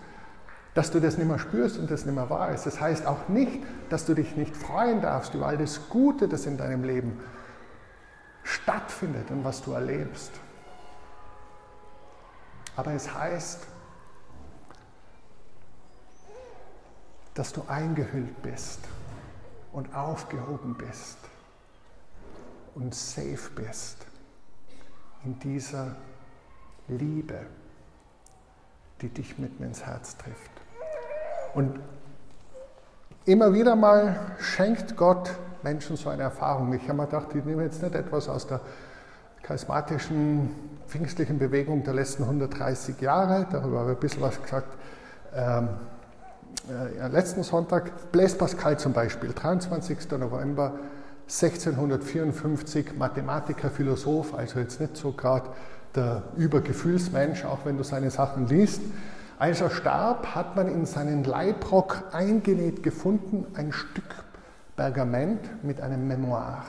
dass 0.73 0.89
du 0.91 0.99
das 0.99 1.17
nicht 1.17 1.27
mehr 1.27 1.39
spürst 1.39 1.77
und 1.77 1.91
das 1.91 2.05
nicht 2.05 2.15
mehr 2.15 2.29
wahr 2.29 2.51
ist. 2.51 2.65
Das 2.65 2.81
heißt 2.81 3.05
auch 3.05 3.27
nicht, 3.29 3.63
dass 3.89 4.05
du 4.05 4.13
dich 4.13 4.35
nicht 4.35 4.55
freuen 4.55 5.01
darfst 5.01 5.33
über 5.33 5.47
all 5.47 5.57
das 5.57 5.89
Gute, 5.89 6.27
das 6.27 6.45
in 6.45 6.57
deinem 6.57 6.83
Leben 6.83 7.19
stattfindet 8.43 9.29
und 9.29 9.43
was 9.43 9.61
du 9.61 9.71
erlebst. 9.71 10.31
Aber 12.75 12.91
es 12.93 13.13
heißt, 13.13 13.67
dass 17.35 17.53
du 17.53 17.63
eingehüllt 17.67 18.41
bist 18.41 18.79
und 19.71 19.95
aufgehoben 19.95 20.75
bist 20.75 21.17
und 22.75 22.93
safe 22.93 23.49
bist 23.55 24.05
in 25.23 25.39
dieser 25.39 25.95
Liebe, 26.87 27.45
die 29.01 29.09
dich 29.09 29.37
mitten 29.37 29.63
ins 29.63 29.83
Herz 29.85 30.17
trifft. 30.17 30.52
Und 31.53 31.79
immer 33.25 33.53
wieder 33.53 33.75
mal 33.75 34.15
schenkt 34.39 34.97
Gott 34.97 35.31
Menschen 35.63 35.95
so 35.95 36.09
eine 36.09 36.23
Erfahrung. 36.23 36.73
Ich 36.73 36.83
habe 36.83 36.93
mir 36.95 37.05
gedacht, 37.05 37.27
ich 37.35 37.45
nehme 37.45 37.63
jetzt 37.63 37.81
nicht 37.81 37.95
etwas 37.95 38.27
aus 38.27 38.47
der 38.47 38.59
charismatischen, 39.43 40.49
pfingstlichen 40.87 41.37
Bewegung 41.37 41.83
der 41.83 41.93
letzten 41.93 42.23
130 42.23 42.99
Jahre, 43.01 43.45
darüber 43.51 43.79
habe 43.79 43.91
ich 43.91 43.97
ein 43.97 43.99
bisschen 43.99 44.21
was 44.21 44.41
gesagt. 44.41 44.67
Ähm, 45.35 45.69
äh, 46.69 47.07
letzten 47.07 47.43
Sonntag, 47.43 48.11
Blaise 48.11 48.37
Pascal 48.37 48.79
zum 48.79 48.93
Beispiel, 48.93 49.33
23. 49.33 50.11
November 50.11 50.73
1654, 51.23 52.97
Mathematiker, 52.97 53.69
Philosoph, 53.69 54.33
also 54.33 54.59
jetzt 54.59 54.79
nicht 54.79 54.95
so 54.95 55.11
gerade 55.11 55.49
der 55.95 56.23
Übergefühlsmensch, 56.37 57.45
auch 57.45 57.59
wenn 57.65 57.77
du 57.77 57.83
seine 57.83 58.11
Sachen 58.11 58.47
liest. 58.47 58.81
Als 59.39 59.61
er 59.61 59.69
starb, 59.69 60.35
hat 60.35 60.55
man 60.55 60.67
in 60.67 60.85
seinen 60.85 61.23
Leibrock 61.23 62.03
eingenäht 62.11 62.83
gefunden 62.83 63.47
ein 63.55 63.71
Stück 63.71 64.03
Pergament 64.75 65.63
mit 65.63 65.81
einem 65.81 66.07
Memoir. 66.07 66.63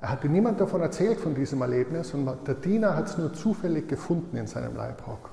Er 0.00 0.10
hatte 0.10 0.28
niemand 0.28 0.60
davon 0.60 0.82
erzählt 0.82 1.18
von 1.18 1.34
diesem 1.34 1.62
Erlebnis 1.62 2.12
und 2.14 2.28
der 2.46 2.54
Diener 2.54 2.96
hat 2.96 3.06
es 3.06 3.18
nur 3.18 3.32
zufällig 3.32 3.88
gefunden 3.88 4.36
in 4.36 4.46
seinem 4.46 4.76
Leibrock. 4.76 5.30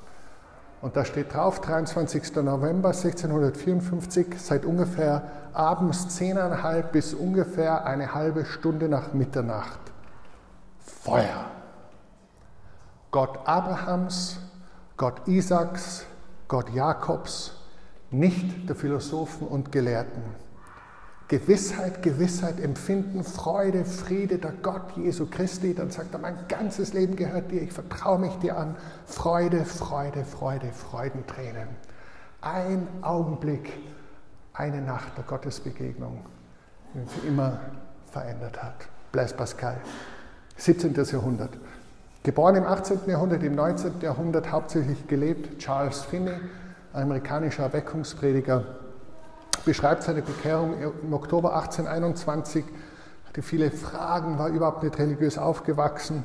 Und 0.82 0.98
da 0.98 1.06
steht 1.06 1.34
drauf, 1.34 1.62
23. 1.62 2.36
November 2.36 2.90
1654, 2.90 4.36
seit 4.38 4.66
ungefähr 4.66 5.24
abends 5.54 6.10
zehneinhalb 6.10 6.92
bis 6.92 7.14
ungefähr 7.14 7.86
eine 7.86 8.14
halbe 8.14 8.44
Stunde 8.44 8.90
nach 8.90 9.14
Mitternacht. 9.14 9.80
Feuer. 10.80 11.46
Gott 13.12 13.40
Abrahams, 13.46 14.40
Gott 14.96 15.28
Isaaks, 15.28 16.06
Gott 16.48 16.70
Jakobs, 16.74 17.54
nicht 18.12 18.70
der 18.70 18.76
Philosophen 18.76 19.48
und 19.48 19.72
Gelehrten. 19.72 20.22
Gewissheit, 21.28 22.04
Gewissheit 22.04 22.60
empfinden, 22.60 23.24
Freude, 23.24 23.86
Friede, 23.86 24.38
der 24.38 24.52
Gott 24.52 24.96
Jesu 24.96 25.26
Christi, 25.26 25.74
dann 25.74 25.90
sagt 25.90 26.14
er, 26.14 26.20
mein 26.20 26.38
ganzes 26.48 26.94
Leben 26.94 27.16
gehört 27.16 27.50
dir, 27.50 27.64
ich 27.64 27.72
vertraue 27.72 28.20
mich 28.20 28.36
dir 28.36 28.56
an. 28.56 28.76
Freude, 29.08 29.66
Freude, 29.66 30.26
Freude, 30.26 30.72
Freudentränen. 30.72 31.70
Ein 32.42 32.88
Augenblick, 33.02 33.74
eine 34.54 34.82
Nacht 34.82 35.18
der 35.18 35.24
Gottesbegegnung, 35.24 36.24
die 36.94 37.00
ihn 37.00 37.08
für 37.08 37.28
immer 37.28 37.60
verändert 38.12 38.62
hat. 38.62 38.88
Blaise 39.12 39.34
Pascal, 39.34 39.78
17. 40.58 40.94
Jahrhundert. 40.94 41.58
Geboren 42.24 42.56
im 42.56 42.66
18. 42.66 43.02
Jahrhundert, 43.08 43.44
im 43.44 43.54
19. 43.54 44.00
Jahrhundert 44.00 44.50
hauptsächlich 44.50 45.08
gelebt, 45.08 45.60
Charles 45.60 46.04
Finney, 46.04 46.32
amerikanischer 46.94 47.64
Erweckungsprediger, 47.64 48.64
beschreibt 49.66 50.04
seine 50.04 50.22
Bekehrung 50.22 50.76
im 51.04 51.14
Oktober 51.14 51.54
1821, 51.54 52.64
hatte 53.28 53.42
viele 53.42 53.72
Fragen, 53.72 54.40
war 54.40 54.48
überhaupt 54.48 54.84
nicht 54.84 54.98
religiös 54.98 55.38
aufgewachsen, 55.38 56.24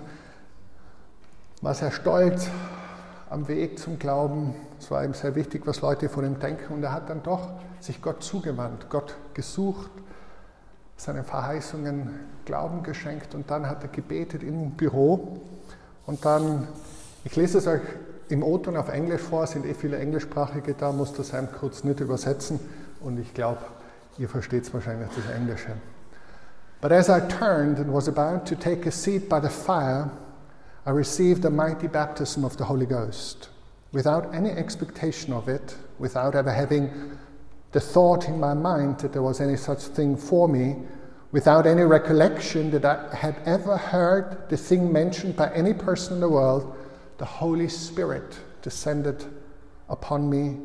war 1.63 1.75
sehr 1.75 1.91
stolz 1.91 2.49
am 3.29 3.49
Weg 3.49 3.81
zum 3.81 3.99
Glauben. 3.99 4.55
Es 4.79 4.93
war 4.93 5.05
ihm 5.05 5.15
sehr 5.15 5.35
wichtig, 5.35 5.67
was 5.67 5.81
Leute 5.81 6.09
von 6.09 6.25
ihm 6.25 6.39
denken. 6.39 6.75
Und 6.75 6.85
er 6.85 6.93
hat 6.93 7.11
dann 7.11 7.25
doch 7.25 7.49
sich 7.81 8.01
Gott 8.01 8.23
zugewandt, 8.23 8.89
Gott 8.89 9.17
gesucht, 9.35 9.91
seinen 10.97 11.25
Verheißungen 11.25 12.21
Glauben 12.45 12.85
geschenkt 12.85 13.35
und 13.35 13.51
dann 13.51 13.69
hat 13.69 13.83
er 13.83 13.89
gebetet 13.89 14.45
im 14.45 14.71
Büro. 14.71 15.41
Und 16.09 16.25
dann, 16.25 16.67
ich 17.23 17.37
lese 17.37 17.59
es 17.59 17.67
euch 17.67 17.83
im 18.31 18.43
O-Ton 18.43 18.79
auf 18.79 18.89
Englisch 18.89 19.21
vor, 19.21 19.47
sind 19.47 19.67
eh 19.67 19.75
viele 19.75 19.99
Englischsprachige 19.99 20.73
da, 20.73 20.91
muss 20.91 21.13
das 21.13 21.35
einem 21.35 21.53
kurz 21.53 21.85
nicht 21.85 22.01
übersetzen 22.01 22.59
und 23.03 23.21
ich 23.21 23.35
glaube, 23.35 23.59
ihr 24.17 24.27
versteht 24.27 24.63
es 24.63 24.73
wahrscheinlich 24.73 25.11
das 25.15 25.31
Englische. 25.37 25.73
But 26.81 26.93
as 26.93 27.11
I 27.11 27.21
turned 27.29 27.79
and 27.79 27.93
was 27.93 28.09
about 28.09 28.47
to 28.47 28.55
take 28.55 28.89
a 28.89 28.91
seat 28.91 29.29
by 29.29 29.39
the 29.39 29.51
fire, 29.51 30.11
I 30.87 30.93
received 30.93 31.45
a 31.45 31.51
mighty 31.51 31.89
baptism 31.89 32.43
of 32.43 32.57
the 32.57 32.65
Holy 32.65 32.87
Ghost, 32.87 33.51
without 33.93 34.33
any 34.33 34.49
expectation 34.49 35.35
of 35.35 35.47
it, 35.47 35.77
without 35.99 36.35
ever 36.35 36.51
having 36.51 36.91
the 37.73 37.81
thought 37.81 38.27
in 38.29 38.41
my 38.41 38.55
mind 38.55 39.01
that 39.01 39.13
there 39.13 39.23
was 39.23 39.43
any 39.43 39.59
such 39.59 39.83
thing 39.95 40.17
for 40.17 40.49
me, 40.49 40.77
without 41.33 41.67
any 41.67 41.83
recollection 41.83 42.71
that 42.71 42.85
I 42.85 43.15
had 43.15 43.37
ever 43.45 43.77
heard 43.77 44.49
the 44.49 44.57
thing 44.57 44.93
mentioned 44.93 45.37
by 45.37 45.53
any 45.53 45.75
person 45.75 46.15
in 46.15 46.21
the 46.21 46.29
world, 46.29 46.77
the 47.19 47.25
Holy 47.25 47.69
Spirit 47.69 48.39
descended 48.63 49.25
upon 49.89 50.29
me 50.31 50.57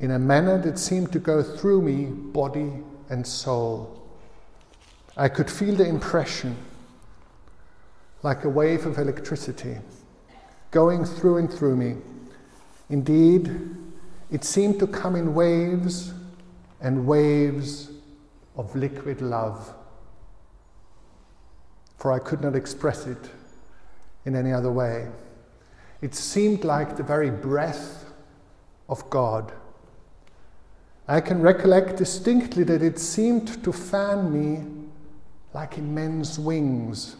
in 0.00 0.10
a 0.10 0.18
manner 0.18 0.58
that 0.58 0.78
seemed 0.78 1.12
to 1.12 1.18
go 1.18 1.42
through 1.42 1.82
me, 1.82 2.06
body 2.06 2.72
and 3.08 3.26
soul. 3.26 4.02
I 5.16 5.28
could 5.28 5.50
feel 5.50 5.76
the 5.76 5.86
impression 5.86 6.56
like 8.22 8.44
a 8.44 8.48
wave 8.48 8.86
of 8.86 8.98
electricity 8.98 9.76
going 10.70 11.04
through 11.04 11.36
and 11.36 11.52
through 11.52 11.76
me. 11.76 11.96
Indeed, 12.90 13.54
it 14.30 14.44
seemed 14.44 14.80
to 14.80 14.86
come 14.86 15.14
in 15.14 15.34
waves 15.34 16.12
and 16.80 17.06
waves 17.06 17.90
of 18.56 18.74
liquid 18.74 19.20
love, 19.20 19.72
for 22.04 22.12
I 22.12 22.18
could 22.18 22.42
not 22.42 22.54
express 22.54 23.06
it 23.06 23.30
in 24.26 24.36
any 24.36 24.52
other 24.52 24.70
way. 24.70 25.08
It 26.02 26.14
seemed 26.14 26.62
like 26.62 26.98
the 26.98 27.02
very 27.02 27.30
breath 27.30 28.04
of 28.90 29.08
God. 29.08 29.50
I 31.08 31.22
can 31.22 31.40
recollect 31.40 31.96
distinctly 31.96 32.62
that 32.64 32.82
it 32.82 32.98
seemed 32.98 33.64
to 33.64 33.72
fan 33.72 34.30
me 34.30 34.66
like 35.54 35.78
immense 35.78 36.38
wings. 36.38 37.16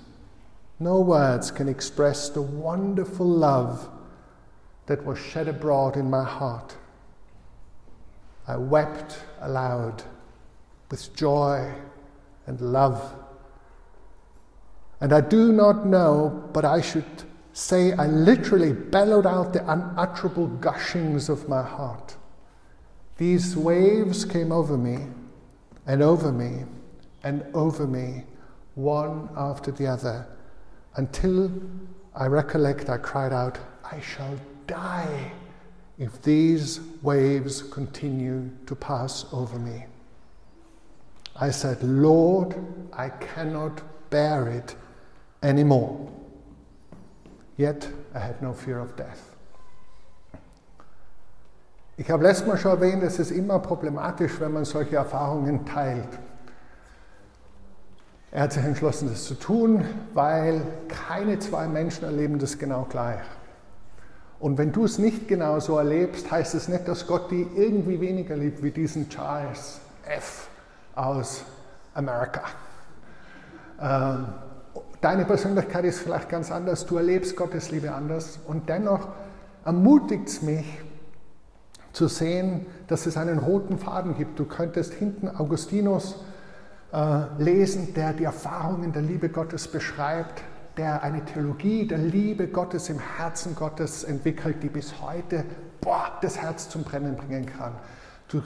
No 0.78 1.00
words 1.00 1.50
can 1.50 1.66
express 1.66 2.28
the 2.28 2.42
wonderful 2.42 3.26
love 3.26 3.88
that 4.84 5.02
was 5.02 5.18
shed 5.18 5.48
abroad 5.48 5.96
in 5.96 6.10
my 6.10 6.24
heart. 6.24 6.76
I 8.46 8.58
wept 8.58 9.18
aloud 9.40 10.02
with 10.90 11.16
joy 11.16 11.72
and 12.46 12.60
love. 12.60 13.23
And 15.00 15.12
I 15.12 15.20
do 15.20 15.52
not 15.52 15.86
know, 15.86 16.48
but 16.52 16.64
I 16.64 16.80
should 16.80 17.04
say 17.52 17.92
I 17.92 18.06
literally 18.06 18.72
bellowed 18.72 19.26
out 19.26 19.52
the 19.52 19.70
unutterable 19.70 20.48
gushings 20.48 21.28
of 21.28 21.48
my 21.48 21.62
heart. 21.62 22.16
These 23.16 23.56
waves 23.56 24.24
came 24.24 24.50
over 24.50 24.76
me 24.76 25.06
and 25.86 26.02
over 26.02 26.32
me 26.32 26.64
and 27.22 27.44
over 27.54 27.86
me, 27.86 28.24
one 28.74 29.28
after 29.36 29.70
the 29.70 29.86
other, 29.86 30.26
until 30.96 31.50
I 32.14 32.26
recollect 32.26 32.88
I 32.88 32.98
cried 32.98 33.32
out, 33.32 33.58
I 33.90 34.00
shall 34.00 34.36
die 34.66 35.32
if 35.98 36.20
these 36.22 36.80
waves 37.02 37.62
continue 37.62 38.50
to 38.66 38.74
pass 38.74 39.26
over 39.32 39.58
me. 39.58 39.86
I 41.36 41.50
said, 41.50 41.82
Lord, 41.82 42.56
I 42.92 43.08
cannot 43.08 43.80
bear 44.10 44.48
it 44.48 44.76
anymore. 45.44 45.96
Yet 47.56 47.88
I 48.14 48.18
had 48.18 48.42
no 48.42 48.52
fear 48.52 48.80
of 48.80 48.96
death. 48.96 49.20
Ich 51.96 52.10
habe 52.10 52.24
letztes 52.24 52.46
Mal 52.46 52.56
schon 52.58 52.72
erwähnt, 52.72 53.04
es 53.04 53.20
ist 53.20 53.30
immer 53.30 53.60
problematisch, 53.60 54.40
wenn 54.40 54.52
man 54.52 54.64
solche 54.64 54.96
Erfahrungen 54.96 55.64
teilt. 55.64 56.08
Er 58.32 58.42
hat 58.42 58.52
sich 58.52 58.64
entschlossen, 58.64 59.08
das 59.08 59.24
zu 59.24 59.34
tun, 59.34 59.84
weil 60.12 60.60
keine 60.88 61.38
zwei 61.38 61.68
Menschen 61.68 62.04
erleben 62.04 62.40
das 62.40 62.58
genau 62.58 62.84
gleich. 62.90 63.20
Und 64.40 64.58
wenn 64.58 64.72
du 64.72 64.84
es 64.84 64.98
nicht 64.98 65.28
genau 65.28 65.60
so 65.60 65.78
erlebst, 65.78 66.28
heißt 66.32 66.56
es 66.56 66.66
nicht, 66.66 66.88
dass 66.88 67.06
Gott 67.06 67.30
die 67.30 67.46
irgendwie 67.54 68.00
weniger 68.00 68.36
liebt 68.36 68.60
wie 68.60 68.72
diesen 68.72 69.08
Charles 69.08 69.80
F. 70.04 70.48
aus 70.96 71.44
Amerika. 71.94 72.42
Ähm, 73.80 74.26
deine 75.04 75.26
Persönlichkeit 75.26 75.84
ist 75.84 76.00
vielleicht 76.00 76.30
ganz 76.30 76.50
anders, 76.50 76.86
du 76.86 76.96
erlebst 76.96 77.36
Gottes 77.36 77.70
Liebe 77.70 77.92
anders 77.92 78.38
und 78.46 78.70
dennoch 78.70 79.08
ermutigt 79.64 80.28
es 80.28 80.40
mich 80.40 80.64
zu 81.92 82.08
sehen, 82.08 82.66
dass 82.88 83.04
es 83.04 83.16
einen 83.18 83.38
roten 83.38 83.78
Faden 83.78 84.16
gibt. 84.16 84.38
Du 84.38 84.46
könntest 84.46 84.94
hinten 84.94 85.28
Augustinus 85.28 86.16
äh, 86.92 87.20
lesen, 87.38 87.92
der 87.94 88.14
die 88.14 88.24
Erfahrungen 88.24 88.92
der 88.92 89.02
Liebe 89.02 89.28
Gottes 89.28 89.68
beschreibt, 89.68 90.42
der 90.78 91.02
eine 91.02 91.22
Theologie 91.24 91.86
der 91.86 91.98
Liebe 91.98 92.48
Gottes 92.48 92.88
im 92.88 92.98
Herzen 92.98 93.54
Gottes 93.54 94.04
entwickelt, 94.04 94.62
die 94.62 94.68
bis 94.68 95.00
heute 95.02 95.44
boah, 95.82 96.18
das 96.22 96.40
Herz 96.40 96.70
zum 96.70 96.82
Brennen 96.82 97.14
bringen 97.16 97.46
kann. 97.46 97.74
Du, 98.28 98.40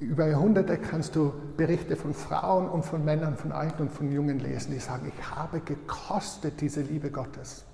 über 0.00 0.26
Jahrhunderte 0.26 0.78
kannst 0.78 1.16
du 1.16 1.32
Berichte 1.56 1.96
von 1.96 2.14
Frauen 2.14 2.68
und 2.68 2.84
von 2.84 3.04
Männern, 3.04 3.36
von 3.36 3.52
Alten 3.52 3.82
und 3.82 3.92
von 3.92 4.10
Jungen 4.12 4.38
lesen, 4.38 4.72
die 4.72 4.78
sagen, 4.78 5.12
ich 5.14 5.30
habe 5.30 5.60
gekostet 5.60 6.60
diese 6.60 6.82
Liebe 6.82 7.10
Gottes. 7.10 7.64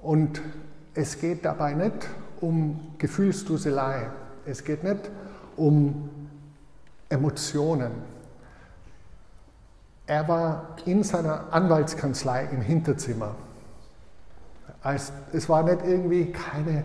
Und 0.00 0.40
es 0.94 1.20
geht 1.20 1.44
dabei 1.44 1.74
nicht 1.74 2.08
um 2.40 2.94
Gefühlsduselei, 2.98 4.10
es 4.46 4.64
geht 4.64 4.84
nicht 4.84 5.10
um 5.56 6.10
Emotionen, 7.08 7.92
er 10.06 10.28
war 10.28 10.76
in 10.84 11.02
seiner 11.02 11.52
Anwaltskanzlei 11.52 12.48
im 12.52 12.60
Hinterzimmer. 12.60 13.34
Es 15.32 15.48
war 15.48 15.62
nicht 15.62 15.82
irgendwie 15.84 16.30
keine 16.30 16.84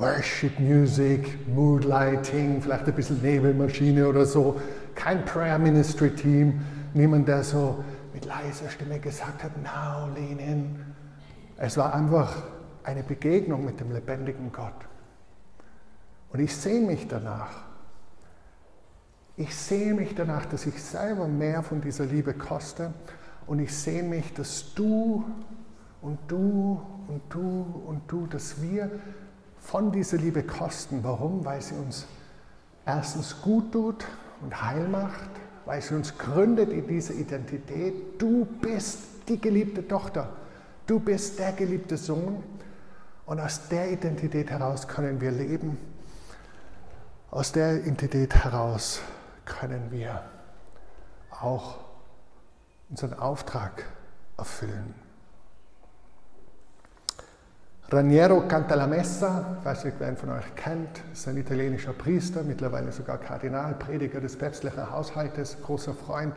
Worship 0.00 0.58
Music, 0.58 1.46
Mood 1.46 1.84
Lighting, 1.84 2.62
vielleicht 2.62 2.86
ein 2.86 2.94
bisschen 2.94 3.20
Nebelmaschine 3.20 4.08
oder 4.08 4.24
so, 4.24 4.58
kein 4.94 5.26
Prayer 5.26 5.58
Ministry 5.58 6.08
Team, 6.08 6.62
niemand, 6.94 7.28
der 7.28 7.44
so 7.44 7.84
mit 8.14 8.24
leiser 8.24 8.70
Stimme 8.70 8.98
gesagt 8.98 9.44
hat, 9.44 9.50
now 9.62 10.08
lean 10.14 10.38
in. 10.38 10.84
Es 11.58 11.76
war 11.76 11.94
einfach 11.94 12.34
eine 12.82 13.02
Begegnung 13.02 13.62
mit 13.62 13.78
dem 13.78 13.92
lebendigen 13.92 14.50
Gott. 14.50 14.72
Und 16.32 16.40
ich 16.40 16.56
sehne 16.56 16.86
mich 16.86 17.06
danach. 17.06 17.64
Ich 19.36 19.54
sehe 19.54 19.92
mich 19.92 20.14
danach, 20.14 20.46
dass 20.46 20.64
ich 20.64 20.82
selber 20.82 21.28
mehr 21.28 21.62
von 21.62 21.82
dieser 21.82 22.06
Liebe 22.06 22.32
koste 22.32 22.94
und 23.46 23.58
ich 23.58 23.76
sehe 23.76 24.02
mich, 24.02 24.32
dass 24.32 24.72
du 24.74 25.26
und 26.00 26.18
du 26.26 26.80
und 27.06 27.20
du 27.28 27.82
und 27.86 28.10
du, 28.10 28.26
dass 28.26 28.62
wir 28.62 28.90
von 29.70 29.92
dieser 29.92 30.16
Liebe 30.16 30.42
kosten. 30.42 31.04
Warum? 31.04 31.44
Weil 31.44 31.62
sie 31.62 31.76
uns 31.76 32.04
erstens 32.84 33.40
gut 33.40 33.70
tut 33.70 34.04
und 34.42 34.60
heil 34.60 34.88
macht, 34.88 35.30
weil 35.64 35.80
sie 35.80 35.94
uns 35.94 36.18
gründet 36.18 36.70
in 36.70 36.88
diese 36.88 37.12
Identität. 37.12 38.20
Du 38.20 38.44
bist 38.44 38.98
die 39.28 39.40
geliebte 39.40 39.86
Tochter, 39.86 40.28
du 40.88 40.98
bist 40.98 41.38
der 41.38 41.52
geliebte 41.52 41.96
Sohn 41.96 42.42
und 43.26 43.38
aus 43.38 43.68
der 43.68 43.92
Identität 43.92 44.50
heraus 44.50 44.88
können 44.88 45.20
wir 45.20 45.30
leben. 45.30 45.78
Aus 47.30 47.52
der 47.52 47.78
Identität 47.78 48.34
heraus 48.34 49.00
können 49.44 49.92
wir 49.92 50.20
auch 51.30 51.78
unseren 52.88 53.14
Auftrag 53.14 53.84
erfüllen. 54.36 55.09
Raniero 57.92 58.42
Cantalamessa, 58.46 59.56
ich 59.58 59.64
weiß 59.64 59.84
nicht, 59.86 59.96
wer 59.98 60.10
ihn 60.10 60.16
von 60.16 60.30
euch 60.30 60.54
kennt, 60.54 61.02
ist 61.12 61.26
ein 61.26 61.36
italienischer 61.36 61.92
Priester, 61.92 62.44
mittlerweile 62.44 62.92
sogar 62.92 63.18
Kardinal, 63.18 63.74
Prediger 63.74 64.20
des 64.20 64.36
päpstlichen 64.36 64.92
Haushaltes, 64.92 65.56
großer 65.60 65.94
Freund 65.94 66.32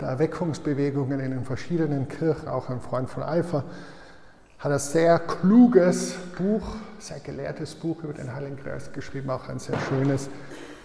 der 0.00 0.10
Erweckungsbewegungen 0.10 1.18
in 1.18 1.32
den 1.32 1.44
verschiedenen 1.44 2.06
Kirchen, 2.06 2.46
auch 2.46 2.70
ein 2.70 2.80
Freund 2.80 3.10
von 3.10 3.24
Alpha, 3.24 3.64
hat 4.60 4.70
ein 4.70 4.78
sehr 4.78 5.18
kluges 5.18 6.14
Buch, 6.38 6.76
sehr 7.00 7.18
gelehrtes 7.18 7.74
Buch 7.74 8.04
über 8.04 8.12
den 8.12 8.32
Heiligen 8.32 8.62
Geist 8.62 8.94
geschrieben, 8.94 9.30
auch 9.30 9.48
ein 9.48 9.58
sehr 9.58 9.78
schönes, 9.88 10.28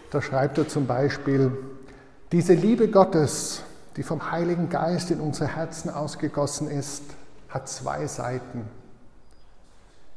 da 0.10 0.24
schreibt 0.24 0.58
er 0.58 0.67
zum 0.67 0.88
Beispiel, 0.88 1.52
diese 2.32 2.54
Liebe 2.54 2.88
Gottes, 2.88 3.62
die 3.95 4.02
vom 4.02 4.32
Heiligen 4.32 4.69
Geist 4.69 5.12
in 5.12 5.19
unsere 5.19 5.56
Herzen 5.56 5.91
ausgegossen 5.91 6.67
ist, 6.67 7.04
hat 7.50 7.69
zwei 7.69 8.08
Seiten. 8.08 8.78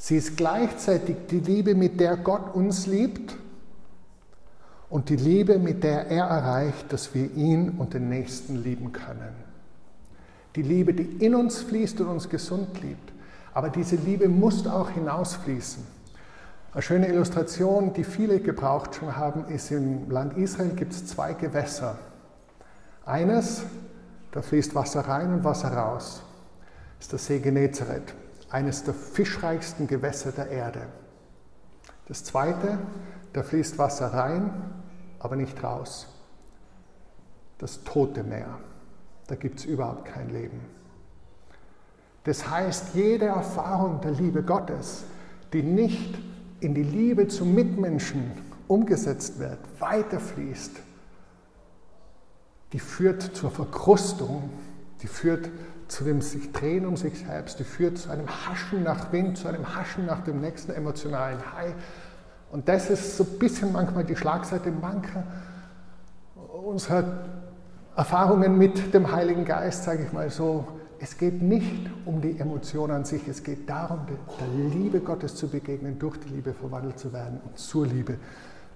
Sie 0.03 0.17
ist 0.17 0.37
gleichzeitig 0.37 1.15
die 1.31 1.39
Liebe, 1.39 1.77
mit 1.77 2.01
der 2.01 2.17
Gott 2.17 2.57
uns 2.57 2.89
liebt 2.89 3.37
und 4.91 5.11
die 5.11 5.17
Liebe, 5.17 5.61
mit 5.61 5.85
der 5.85 6.09
er 6.09 6.25
erreicht, 6.25 6.93
dass 6.93 7.15
wir 7.15 7.33
ihn 7.37 7.77
und 7.79 7.95
den 7.95 8.09
Nächsten 8.09 8.65
lieben 8.65 8.91
können. 8.91 9.33
Die 10.57 10.63
Liebe, 10.63 10.93
die 10.93 11.25
in 11.25 11.37
uns 11.37 11.61
fließt 11.61 12.01
und 12.01 12.09
uns 12.09 12.29
gesund 12.29 12.83
liebt. 12.83 13.13
Aber 13.55 13.71
diese 13.71 13.95
Liebe 13.95 14.29
muss 14.29 14.67
auch 14.67 14.91
hinausfließen. 14.91 15.87
Eine 16.73 16.83
schöne 16.83 17.07
Illustration, 17.07 17.93
die 17.93 18.03
viele 18.03 18.41
gebraucht 18.41 18.97
schon 18.97 19.17
haben, 19.17 19.45
ist 19.55 19.71
im 19.71 20.11
Land 20.11 20.37
Israel 20.37 20.71
gibt 20.71 20.95
es 20.95 21.07
zwei 21.07 21.35
Gewässer. 21.35 21.97
Eines, 23.07 23.63
da 24.33 24.43
fließt 24.43 24.75
Wasser 24.75 25.03
rein 25.03 25.33
und 25.33 25.45
Wasser 25.45 25.73
raus, 25.73 26.25
ist 26.99 27.13
der 27.13 27.21
See 27.21 27.39
Genezareth, 27.39 28.13
eines 28.53 28.85
der 28.85 28.93
fischreichsten 28.93 29.87
Gewässer 29.87 30.31
der 30.31 30.51
Erde. 30.51 30.87
Das 32.07 32.23
zweite, 32.23 32.79
da 33.33 33.43
fließt 33.43 33.79
Wasser 33.79 34.13
rein, 34.13 34.53
aber 35.19 35.37
nicht 35.37 35.63
raus. 35.65 36.07
Das 37.57 37.83
Tote 37.83 38.23
Meer, 38.23 38.59
da 39.27 39.37
gibt 39.37 39.61
es 39.61 39.65
überhaupt 39.65 40.05
kein 40.05 40.29
Leben. 40.29 40.61
Das 42.25 42.49
heißt, 42.49 42.95
jede 42.95 43.27
Erfahrung 43.27 44.01
der 44.03 44.13
Liebe 44.13 44.43
Gottes, 44.43 45.05
die 45.53 45.63
nicht 45.63 46.19
in 46.61 46.75
die 46.75 46.83
Liebe 46.83 47.29
zum 47.29 47.55
Mitmenschen 47.55 48.33
umgesetzt 48.69 49.39
wird, 49.39 49.59
weiterfließt, 49.79 50.73
die 52.73 52.79
führt 52.79 53.23
zur 53.23 53.51
Verkrustung, 53.51 54.51
die 55.03 55.09
führt 55.09 55.51
zu 55.89 56.05
dem 56.05 56.23
sich 56.23 56.53
drehen 56.53 56.87
um 56.87 56.97
sich 56.97 57.19
selbst, 57.19 57.59
die 57.59 57.65
führt 57.65 57.99
zu 57.99 58.11
einem 58.11 58.27
Haschen 58.27 58.83
nach 58.83 59.13
Wind, 59.13 59.37
zu 59.37 59.49
einem 59.49 59.75
Haschen 59.77 60.07
nach 60.07 60.25
dem 60.25 60.41
nächsten 60.41 60.73
emotionalen 60.73 61.39
High. 61.55 61.75
Und 62.51 62.69
das 62.69 62.89
ist 62.89 63.17
so 63.17 63.25
ein 63.25 63.39
bisschen 63.39 63.73
manchmal 63.73 64.05
die 64.05 64.17
Schlagseite 64.17 64.71
mancher 64.71 65.25
unserer 66.65 67.05
Erfahrungen 67.97 68.57
mit 68.57 68.95
dem 68.95 69.13
Heiligen 69.13 69.45
Geist, 69.45 69.85
sage 69.85 70.05
ich 70.05 70.13
mal 70.13 70.31
so. 70.31 70.67
Es 70.99 71.19
geht 71.19 71.43
nicht 71.43 71.91
um 72.07 72.21
die 72.23 72.39
Emotion 72.39 72.91
an 72.91 73.05
sich, 73.05 73.27
es 73.27 73.43
geht 73.43 73.69
darum, 73.69 74.07
der 74.07 74.47
Liebe 74.71 75.01
Gottes 75.01 75.35
zu 75.35 75.49
begegnen, 75.49 75.99
durch 75.99 76.17
die 76.21 76.29
Liebe 76.29 76.55
verwandelt 76.55 76.99
zu 76.99 77.13
werden 77.13 77.41
und 77.45 77.59
zur 77.59 77.87
Liebe 77.87 78.19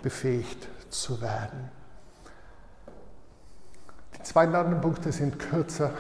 befähigt 0.03 0.69
zu 0.91 1.21
werden. 1.21 1.71
Die 4.19 4.23
zwei 4.25 4.45
anderen 4.45 4.81
Punkte 4.81 5.13
sind 5.13 5.39
kürzer. 5.39 5.93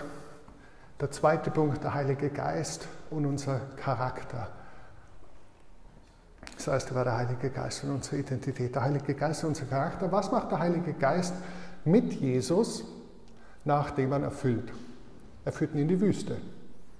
Der 1.00 1.10
zweite 1.10 1.50
Punkt, 1.50 1.82
der 1.84 1.92
Heilige 1.92 2.30
Geist 2.30 2.88
und 3.10 3.26
unser 3.26 3.60
Charakter. 3.76 4.48
Das 6.56 6.68
erste 6.68 6.94
war 6.94 7.04
der 7.04 7.18
Heilige 7.18 7.50
Geist 7.50 7.84
und 7.84 7.90
unsere 7.90 8.16
Identität. 8.16 8.74
Der 8.74 8.82
Heilige 8.82 9.14
Geist 9.14 9.44
und 9.44 9.50
unser 9.50 9.66
Charakter. 9.66 10.10
Was 10.10 10.32
macht 10.32 10.50
der 10.50 10.58
Heilige 10.58 10.94
Geist 10.94 11.34
mit 11.84 12.14
Jesus, 12.14 12.84
nachdem 13.64 14.12
er 14.12 14.22
erfüllt? 14.22 14.72
Er 15.44 15.52
führt 15.52 15.74
ihn 15.74 15.80
in 15.80 15.88
die 15.88 16.00
Wüste, 16.00 16.38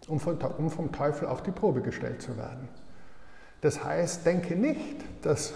um 0.09 0.21
vom 0.21 0.93
Teufel 0.93 1.27
auf 1.29 1.43
die 1.43 1.51
Probe 1.51 1.81
gestellt 1.81 2.21
zu 2.21 2.37
werden. 2.37 2.69
Das 3.63 3.83
heißt, 3.83 4.27
denke 4.27 4.57
nicht, 4.57 5.03
dass 5.23 5.55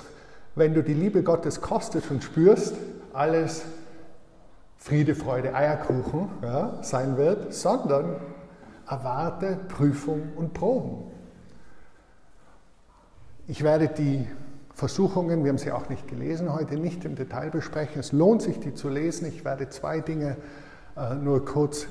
wenn 0.55 0.73
du 0.73 0.83
die 0.83 0.95
Liebe 0.95 1.23
Gottes 1.23 1.61
kostest 1.61 2.11
und 2.11 2.25
spürst, 2.25 2.75
alles 3.13 3.65
Friede, 4.83 5.15
Freude, 5.15 5.55
Eierkuchen 5.55 6.31
ja, 6.43 6.79
sein 6.83 7.19
wird, 7.19 7.53
sondern 7.53 8.17
erwarte 8.89 9.59
Prüfung 9.69 10.33
und 10.37 10.55
Proben. 10.55 11.05
Ich 13.47 13.63
werde 13.63 13.89
die 13.89 14.27
Versuchungen, 14.75 15.45
wir 15.45 15.51
haben 15.51 15.59
sie 15.59 15.71
auch 15.71 15.91
nicht 15.91 16.09
gelesen 16.09 16.51
heute, 16.51 16.77
nicht 16.77 17.05
im 17.05 17.15
Detail 17.15 17.51
besprechen. 17.51 18.01
Es 18.01 18.13
lohnt 18.13 18.41
sich, 18.41 18.59
die 18.59 18.73
zu 18.73 18.89
lesen. 18.89 19.27
Ich 19.29 19.45
werde 19.45 19.69
zwei 19.69 20.01
Dinge 20.01 20.39
äh, 20.97 21.15
nur 21.15 21.45
kurz 21.45 21.87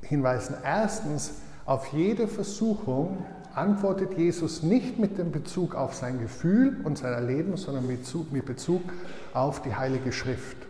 hinweisen. 0.00 0.56
Erstens, 0.64 1.34
auf 1.66 1.88
jede 1.88 2.26
Versuchung 2.26 3.18
antwortet 3.54 4.16
Jesus 4.16 4.62
nicht 4.62 4.98
mit 4.98 5.18
dem 5.18 5.30
Bezug 5.30 5.74
auf 5.74 5.94
sein 5.94 6.18
Gefühl 6.20 6.80
und 6.84 6.96
sein 6.96 7.12
Erleben, 7.12 7.58
sondern 7.58 7.86
mit 7.86 8.00
Bezug, 8.00 8.32
mit 8.32 8.46
Bezug 8.46 8.80
auf 9.34 9.60
die 9.60 9.74
Heilige 9.74 10.10
Schrift. 10.10 10.69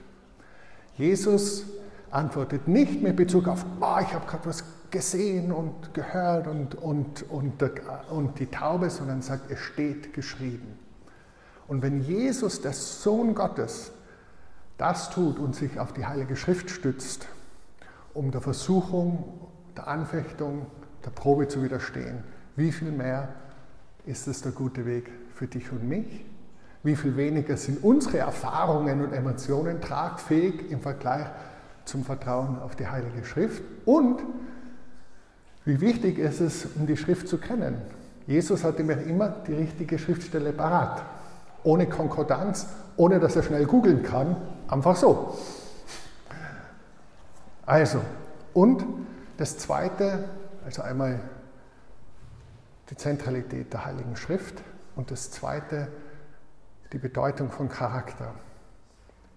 Jesus 1.00 1.64
antwortet 2.10 2.68
nicht 2.68 3.00
mit 3.00 3.16
Bezug 3.16 3.48
auf, 3.48 3.64
oh, 3.80 3.96
ich 4.02 4.12
habe 4.12 4.26
gerade 4.26 4.44
was 4.44 4.62
gesehen 4.90 5.50
und 5.50 5.94
gehört 5.94 6.46
und, 6.46 6.74
und, 6.74 7.22
und, 7.30 7.62
und 8.10 8.38
die 8.38 8.46
Taube, 8.46 8.90
sondern 8.90 9.22
sagt, 9.22 9.50
es 9.50 9.58
steht 9.60 10.12
geschrieben. 10.12 10.78
Und 11.68 11.80
wenn 11.80 12.02
Jesus, 12.02 12.60
der 12.60 12.74
Sohn 12.74 13.34
Gottes, 13.34 13.92
das 14.76 15.08
tut 15.08 15.38
und 15.38 15.56
sich 15.56 15.80
auf 15.80 15.94
die 15.94 16.04
Heilige 16.04 16.36
Schrift 16.36 16.68
stützt, 16.68 17.28
um 18.12 18.30
der 18.30 18.42
Versuchung, 18.42 19.48
der 19.76 19.88
Anfechtung, 19.88 20.66
der 21.02 21.10
Probe 21.10 21.48
zu 21.48 21.62
widerstehen, 21.62 22.24
wie 22.56 22.72
viel 22.72 22.90
mehr 22.90 23.30
ist 24.04 24.28
es 24.28 24.42
der 24.42 24.52
gute 24.52 24.84
Weg 24.84 25.10
für 25.34 25.46
dich 25.46 25.72
und 25.72 25.88
mich? 25.88 26.26
Wie 26.82 26.96
viel 26.96 27.16
weniger 27.16 27.56
sind 27.56 27.84
unsere 27.84 28.18
Erfahrungen 28.18 29.04
und 29.04 29.12
Emotionen 29.12 29.80
tragfähig 29.80 30.70
im 30.70 30.80
Vergleich 30.80 31.26
zum 31.84 32.04
Vertrauen 32.04 32.58
auf 32.58 32.74
die 32.74 32.86
Heilige 32.86 33.24
Schrift? 33.24 33.62
Und 33.84 34.22
wie 35.64 35.80
wichtig 35.80 36.18
ist 36.18 36.40
es, 36.40 36.66
um 36.76 36.86
die 36.86 36.96
Schrift 36.96 37.28
zu 37.28 37.38
kennen? 37.38 37.82
Jesus 38.26 38.64
hatte 38.64 38.82
mir 38.82 39.02
immer 39.02 39.28
die 39.28 39.54
richtige 39.54 39.98
Schriftstelle 39.98 40.52
parat. 40.52 41.02
Ohne 41.64 41.86
Konkordanz, 41.86 42.66
ohne 42.96 43.20
dass 43.20 43.36
er 43.36 43.42
schnell 43.42 43.66
googeln 43.66 44.02
kann, 44.02 44.36
einfach 44.68 44.96
so. 44.96 45.36
Also, 47.66 48.00
und 48.54 48.84
das 49.36 49.58
Zweite, 49.58 50.24
also 50.64 50.82
einmal 50.82 51.20
die 52.88 52.96
Zentralität 52.96 53.72
der 53.72 53.84
Heiligen 53.84 54.16
Schrift 54.16 54.62
und 54.96 55.10
das 55.10 55.30
Zweite, 55.30 55.88
die 56.92 56.98
Bedeutung 56.98 57.50
von 57.50 57.68
Charakter. 57.68 58.34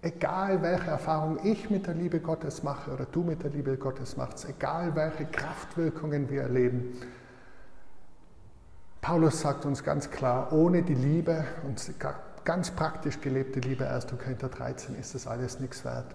Egal 0.02 0.60
welche 0.62 0.90
Erfahrung 0.90 1.38
ich 1.44 1.70
mit 1.70 1.86
der 1.86 1.94
Liebe 1.94 2.20
Gottes 2.20 2.62
mache 2.62 2.90
oder 2.90 3.06
du 3.06 3.22
mit 3.22 3.42
der 3.42 3.50
Liebe 3.50 3.76
Gottes 3.76 4.16
machst, 4.16 4.46
egal 4.48 4.94
welche 4.94 5.24
Kraftwirkungen 5.24 6.28
wir 6.28 6.42
erleben, 6.42 7.00
Paulus 9.00 9.40
sagt 9.40 9.66
uns 9.66 9.84
ganz 9.84 10.10
klar, 10.10 10.52
ohne 10.52 10.82
die 10.82 10.94
Liebe 10.94 11.44
und 11.66 11.78
ganz 12.44 12.70
praktisch 12.70 13.20
gelebte 13.20 13.60
Liebe, 13.60 13.88
1. 13.88 14.06
Korinther 14.06 14.48
13, 14.48 14.94
ist 14.96 15.14
das 15.14 15.26
alles 15.26 15.60
nichts 15.60 15.84
wert. 15.84 16.06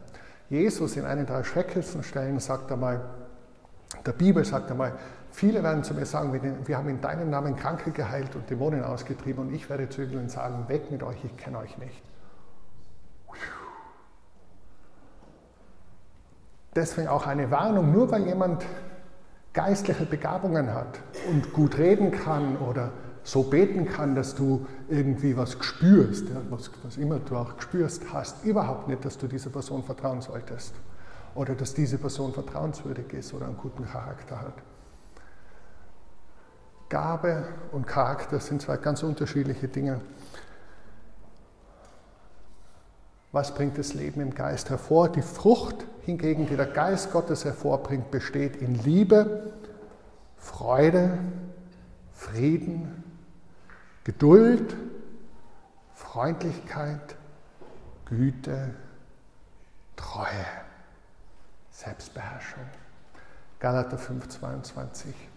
Jesus 0.49 0.97
in 0.97 1.05
einen 1.05 1.27
der 1.27 1.43
schrecklichsten 1.43 2.01
Stellen 2.01 2.39
sagt 2.39 2.71
einmal, 2.71 3.01
der 4.05 4.13
Bibel 4.13 4.43
sagt 4.43 4.71
einmal, 4.71 4.97
viele 5.31 5.63
werden 5.63 5.83
zu 5.83 5.93
mir 5.93 6.05
sagen, 6.05 6.39
wir 6.65 6.77
haben 6.77 6.89
in 6.89 7.01
deinem 7.01 7.29
Namen 7.29 7.55
Kranke 7.55 7.91
geheilt 7.91 8.35
und 8.35 8.49
Dämonen 8.49 8.83
ausgetrieben 8.83 9.47
und 9.47 9.53
ich 9.53 9.69
werde 9.69 9.89
zu 9.89 10.03
ihnen 10.03 10.29
sagen, 10.29 10.65
weg 10.67 10.91
mit 10.91 11.03
euch, 11.03 11.23
ich 11.23 11.35
kenne 11.37 11.57
euch 11.59 11.77
nicht. 11.77 12.01
Deswegen 16.75 17.07
auch 17.07 17.25
eine 17.25 17.49
Warnung, 17.51 17.91
nur 17.91 18.11
weil 18.11 18.27
jemand 18.27 18.63
geistliche 19.53 20.05
Begabungen 20.05 20.73
hat 20.73 20.99
und 21.29 21.51
gut 21.53 21.77
reden 21.77 22.11
kann 22.11 22.57
oder 22.57 22.91
so 23.23 23.43
beten 23.43 23.85
kann, 23.85 24.15
dass 24.15 24.35
du 24.35 24.65
irgendwie 24.87 25.35
was 25.35 25.57
spürst, 25.63 26.27
was, 26.49 26.71
was 26.83 26.97
immer 26.97 27.19
du 27.19 27.35
auch 27.35 27.59
spürst, 27.59 28.13
hast 28.13 28.45
überhaupt 28.45 28.87
nicht, 28.87 29.03
dass 29.03 29.17
du 29.17 29.27
dieser 29.27 29.49
Person 29.49 29.83
vertrauen 29.83 30.21
solltest 30.21 30.73
oder 31.35 31.55
dass 31.55 31.73
diese 31.73 31.97
Person 31.97 32.33
vertrauenswürdig 32.33 33.13
ist 33.13 33.33
oder 33.33 33.47
einen 33.47 33.57
guten 33.57 33.85
Charakter 33.85 34.39
hat. 34.39 34.53
Gabe 36.89 37.45
und 37.71 37.85
Charakter 37.87 38.39
sind 38.39 38.61
zwei 38.61 38.77
ganz 38.77 39.03
unterschiedliche 39.03 39.67
Dinge. 39.67 40.01
Was 43.31 43.53
bringt 43.53 43.77
das 43.77 43.93
Leben 43.93 44.21
im 44.21 44.33
Geist 44.33 44.71
hervor? 44.71 45.09
Die 45.09 45.21
Frucht 45.21 45.85
hingegen, 46.01 46.47
die 46.47 46.55
der 46.55 46.65
Geist 46.65 47.11
Gottes 47.11 47.45
hervorbringt, 47.45 48.09
besteht 48.09 48.55
in 48.55 48.73
Liebe, 48.73 49.53
Freude, 50.37 51.19
Frieden, 52.11 53.03
Geduld, 54.03 54.75
Freundlichkeit, 55.93 57.15
Güte, 58.05 58.73
Treue, 59.95 60.45
Selbstbeherrschung. 61.69 62.63
Galater 63.59 63.99
5, 63.99 64.27
22. 64.27 65.28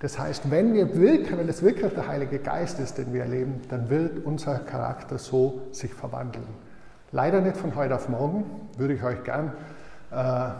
Das 0.00 0.18
heißt, 0.18 0.50
wenn 0.50 0.74
wir 0.74 0.94
wirken, 0.96 1.38
wenn 1.38 1.48
es 1.48 1.62
wirklich 1.62 1.92
der 1.94 2.06
Heilige 2.06 2.38
Geist 2.38 2.78
ist, 2.80 2.98
den 2.98 3.12
wir 3.12 3.22
erleben, 3.22 3.62
dann 3.70 3.88
wird 3.88 4.24
unser 4.24 4.58
Charakter 4.58 5.18
so 5.18 5.62
sich 5.72 5.94
verwandeln. 5.94 6.46
Leider 7.12 7.40
nicht 7.40 7.56
von 7.56 7.74
heute 7.74 7.94
auf 7.94 8.08
morgen, 8.08 8.44
würde 8.76 8.94
ich 8.94 9.02
euch 9.02 9.24
gern 9.24 9.52
äh, 10.10 10.50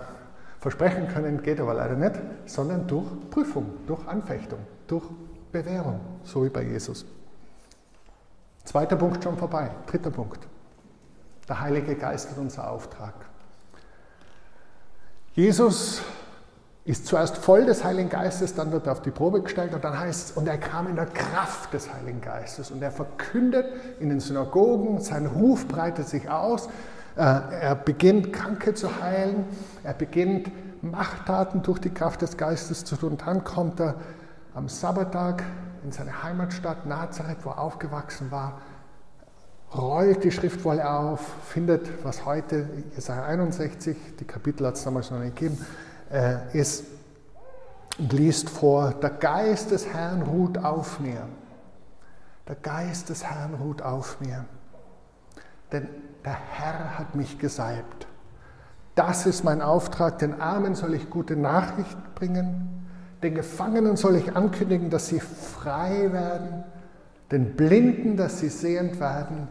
versprechen 0.58 1.08
können, 1.08 1.42
geht 1.42 1.60
aber 1.60 1.74
leider 1.74 1.96
nicht, 1.96 2.14
sondern 2.46 2.86
durch 2.86 3.06
Prüfung, 3.30 3.66
durch 3.86 4.06
Anfechtung, 4.08 4.60
durch 4.86 5.04
Bewährung, 5.52 6.00
so 6.24 6.44
wie 6.44 6.48
bei 6.48 6.62
Jesus. 6.62 7.04
Zweiter 8.64 8.96
Punkt 8.96 9.22
schon 9.22 9.36
vorbei. 9.36 9.70
Dritter 9.86 10.10
Punkt. 10.10 10.40
Der 11.48 11.60
Heilige 11.60 11.94
Geist 11.94 12.30
hat 12.30 12.38
unser 12.38 12.68
Auftrag. 12.68 13.14
Jesus 15.34 16.02
ist 16.86 17.06
zuerst 17.06 17.36
voll 17.36 17.66
des 17.66 17.82
Heiligen 17.82 18.08
Geistes, 18.08 18.54
dann 18.54 18.70
wird 18.70 18.86
er 18.86 18.92
auf 18.92 19.02
die 19.02 19.10
Probe 19.10 19.42
gestellt 19.42 19.74
und 19.74 19.82
dann 19.82 19.98
heißt 19.98 20.30
es, 20.30 20.36
und 20.36 20.46
er 20.46 20.56
kam 20.56 20.86
in 20.86 20.94
der 20.94 21.06
Kraft 21.06 21.74
des 21.74 21.92
Heiligen 21.92 22.20
Geistes 22.20 22.70
und 22.70 22.80
er 22.80 22.92
verkündet 22.92 23.66
in 23.98 24.08
den 24.08 24.20
Synagogen, 24.20 25.00
sein 25.00 25.26
Ruf 25.26 25.66
breitet 25.66 26.08
sich 26.08 26.30
aus, 26.30 26.68
äh, 27.16 27.20
er 27.20 27.74
beginnt 27.74 28.32
Kranke 28.32 28.74
zu 28.74 29.02
heilen, 29.02 29.44
er 29.82 29.94
beginnt 29.94 30.52
Machttaten 30.80 31.62
durch 31.62 31.80
die 31.80 31.90
Kraft 31.90 32.22
des 32.22 32.36
Geistes 32.36 32.84
zu 32.84 32.94
tun. 32.94 33.18
Dann 33.18 33.42
kommt 33.42 33.80
er 33.80 33.96
am 34.54 34.68
Sabbattag 34.68 35.42
in 35.82 35.90
seine 35.90 36.22
Heimatstadt 36.22 36.86
Nazareth, 36.86 37.38
wo 37.42 37.50
er 37.50 37.58
aufgewachsen 37.58 38.30
war, 38.30 38.60
rollt 39.76 40.22
die 40.22 40.30
Schriftwolle 40.30 40.88
auf, 40.88 41.20
findet, 41.44 42.04
was 42.04 42.24
heute, 42.24 42.68
Jesaja 42.94 43.24
61, 43.24 43.96
die 44.20 44.24
Kapitel 44.24 44.66
hat 44.66 44.76
es 44.76 44.84
damals 44.84 45.10
noch 45.10 45.18
nicht 45.18 45.34
gegeben, 45.34 45.58
äh, 46.10 46.58
ist 46.58 46.84
und 47.98 48.12
liest 48.12 48.50
vor, 48.50 48.92
der 48.92 49.10
Geist 49.10 49.70
des 49.70 49.86
Herrn 49.92 50.22
ruht 50.22 50.58
auf 50.58 51.00
mir, 51.00 51.28
Der 52.46 52.56
Geist 52.56 53.08
des 53.08 53.24
Herrn 53.24 53.54
ruht 53.54 53.82
auf 53.82 54.20
mir, 54.20 54.44
denn 55.72 55.88
der 56.24 56.36
Herr 56.52 56.98
hat 56.98 57.14
mich 57.14 57.38
gesalbt. 57.38 58.06
Das 58.94 59.26
ist 59.26 59.44
mein 59.44 59.62
Auftrag, 59.62 60.18
den 60.18 60.40
Armen 60.40 60.74
soll 60.74 60.94
ich 60.94 61.10
gute 61.10 61.36
Nachricht 61.36 62.14
bringen, 62.14 62.86
den 63.22 63.34
Gefangenen 63.34 63.96
soll 63.96 64.16
ich 64.16 64.36
ankündigen, 64.36 64.90
dass 64.90 65.08
sie 65.08 65.20
frei 65.20 66.12
werden, 66.12 66.64
den 67.32 67.56
Blinden, 67.56 68.16
dass 68.16 68.40
sie 68.40 68.48
sehend 68.48 69.00
werden, 69.00 69.48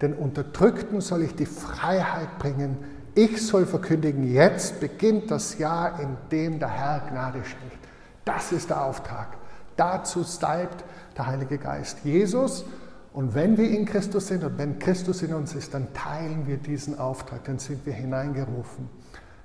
den 0.00 0.14
Unterdrückten 0.14 1.00
soll 1.00 1.22
ich 1.22 1.34
die 1.34 1.46
Freiheit 1.46 2.38
bringen. 2.38 2.78
Ich 3.18 3.44
soll 3.44 3.66
verkündigen, 3.66 4.32
jetzt 4.32 4.78
beginnt 4.78 5.32
das 5.32 5.58
Jahr, 5.58 5.98
in 5.98 6.16
dem 6.30 6.60
der 6.60 6.68
Herr 6.68 7.00
Gnade 7.00 7.44
schenkt. 7.44 7.84
Das 8.24 8.52
ist 8.52 8.70
der 8.70 8.84
Auftrag. 8.84 9.36
Dazu 9.76 10.22
salbt 10.22 10.84
der 11.16 11.26
Heilige 11.26 11.58
Geist 11.58 11.98
Jesus. 12.04 12.64
Und 13.12 13.34
wenn 13.34 13.56
wir 13.56 13.68
in 13.68 13.86
Christus 13.86 14.28
sind 14.28 14.44
und 14.44 14.56
wenn 14.56 14.78
Christus 14.78 15.22
in 15.22 15.34
uns 15.34 15.56
ist, 15.56 15.74
dann 15.74 15.92
teilen 15.94 16.46
wir 16.46 16.58
diesen 16.58 16.96
Auftrag, 16.96 17.42
dann 17.42 17.58
sind 17.58 17.84
wir 17.86 17.92
hineingerufen 17.92 18.88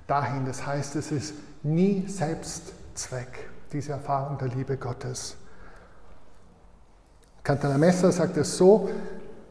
dahin. 0.06 0.46
Das 0.46 0.64
heißt, 0.64 0.94
es 0.94 1.10
ist 1.10 1.34
nie 1.64 2.04
Selbstzweck, 2.06 3.48
diese 3.72 3.90
Erfahrung 3.90 4.38
der 4.38 4.50
Liebe 4.50 4.76
Gottes. 4.76 5.36
Cantalamessa 7.42 8.12
sagt 8.12 8.36
es 8.36 8.56
so, 8.56 8.88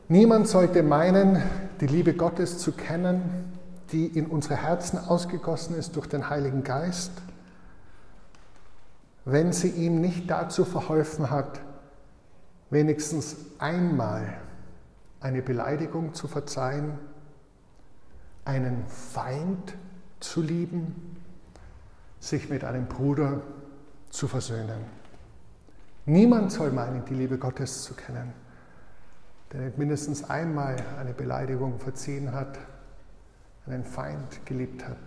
niemand 0.08 0.48
sollte 0.48 0.82
meinen, 0.82 1.44
die 1.82 1.88
Liebe 1.88 2.14
Gottes 2.14 2.58
zu 2.58 2.72
kennen, 2.72 3.53
die 3.94 4.08
in 4.08 4.26
unsere 4.26 4.56
Herzen 4.56 4.98
ausgegossen 4.98 5.76
ist 5.78 5.96
durch 5.96 6.08
den 6.08 6.30
Heiligen 6.30 6.64
Geist, 6.64 7.12
wenn 9.26 9.54
sie 9.54 9.70
ihm 9.70 10.02
nicht 10.02 10.30
dazu 10.30 10.66
verholfen 10.66 11.30
hat, 11.30 11.62
wenigstens 12.70 13.38
einmal 13.60 14.38
eine 15.22 15.42
Beleidigung 15.42 16.14
zu 16.14 16.28
verzeihen, 16.28 16.98
einen 18.44 18.84
Feind 18.88 19.76
zu 20.20 20.42
lieben, 20.42 21.18
sich 22.20 22.50
mit 22.50 22.64
einem 22.64 22.88
Bruder 22.88 23.42
zu 24.10 24.28
versöhnen. 24.28 24.82
Niemand 26.06 26.52
soll 26.52 26.72
meinen, 26.72 27.06
die 27.06 27.14
Liebe 27.14 27.38
Gottes 27.38 27.84
zu 27.84 27.94
kennen, 27.94 28.34
der 29.54 29.62
nicht 29.62 29.78
mindestens 29.78 30.30
einmal 30.30 30.76
eine 31.00 31.14
Beleidigung 31.14 31.80
verziehen 31.80 32.34
hat, 32.34 32.58
einen 33.68 33.86
Feind 33.86 34.46
geliebt 34.46 34.88
hat, 34.88 34.98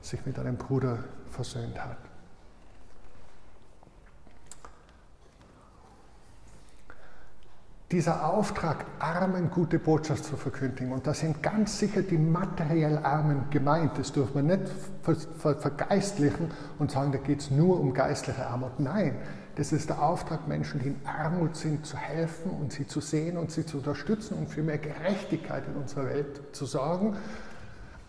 sich 0.00 0.24
mit 0.26 0.38
einem 0.38 0.56
Bruder 0.56 0.98
versöhnt 1.30 1.82
hat. 1.82 1.98
Dieser 7.90 8.24
Auftrag, 8.24 8.84
Armen 9.00 9.50
gute 9.50 9.80
Botschaft 9.80 10.24
zu 10.24 10.36
verkündigen, 10.36 10.92
und 10.92 11.08
da 11.08 11.12
sind 11.12 11.42
ganz 11.42 11.80
sicher 11.80 12.02
die 12.02 12.18
materiell 12.18 12.98
Armen 12.98 13.50
gemeint, 13.50 13.98
das 13.98 14.12
dürfen 14.12 14.46
wir 14.46 14.56
nicht 14.56 14.70
vergeistlichen 15.38 16.52
und 16.78 16.92
sagen, 16.92 17.10
da 17.10 17.18
geht 17.18 17.40
es 17.40 17.50
nur 17.50 17.80
um 17.80 17.92
geistliche 17.92 18.46
Armut. 18.46 18.78
Nein, 18.78 19.16
das 19.56 19.72
ist 19.72 19.90
der 19.90 20.00
Auftrag, 20.00 20.46
Menschen, 20.46 20.80
die 20.80 20.88
in 20.90 21.00
Armut 21.04 21.56
sind, 21.56 21.84
zu 21.84 21.96
helfen 21.96 22.52
und 22.52 22.72
sie 22.72 22.86
zu 22.86 23.00
sehen 23.00 23.36
und 23.36 23.50
sie 23.50 23.66
zu 23.66 23.78
unterstützen 23.78 24.38
und 24.38 24.48
für 24.48 24.62
mehr 24.62 24.78
Gerechtigkeit 24.78 25.64
in 25.66 25.74
unserer 25.74 26.06
Welt 26.06 26.40
zu 26.52 26.66
sorgen. 26.66 27.16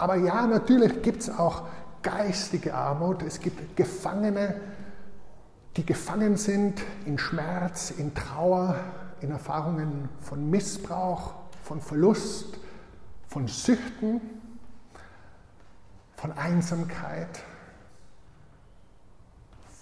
Aber 0.01 0.15
ja, 0.15 0.47
natürlich 0.47 1.03
gibt 1.03 1.21
es 1.21 1.29
auch 1.29 1.67
geistige 2.01 2.73
Armut. 2.73 3.21
Es 3.21 3.39
gibt 3.39 3.77
Gefangene, 3.77 4.59
die 5.77 5.85
gefangen 5.85 6.37
sind 6.37 6.81
in 7.05 7.19
Schmerz, 7.19 7.91
in 7.91 8.15
Trauer, 8.15 8.79
in 9.19 9.29
Erfahrungen 9.29 10.09
von 10.19 10.49
Missbrauch, 10.49 11.35
von 11.63 11.81
Verlust, 11.81 12.57
von 13.27 13.47
Süchten, 13.47 14.21
von 16.15 16.31
Einsamkeit 16.31 17.43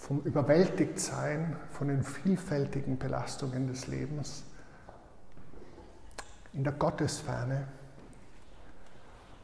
vom 0.00 0.20
Überwältigtsein 0.20 1.56
von 1.70 1.88
den 1.88 2.02
vielfältigen 2.02 2.98
Belastungen 2.98 3.68
des 3.68 3.86
Lebens, 3.86 4.44
in 6.52 6.62
der 6.62 6.74
Gottesferne. 6.74 7.68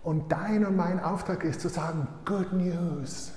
Und 0.06 0.30
dein 0.30 0.64
und 0.64 0.76
mein 0.76 1.02
Auftrag 1.02 1.42
ist 1.42 1.60
zu 1.60 1.68
sagen, 1.68 2.06
Good 2.24 2.52
News, 2.52 3.32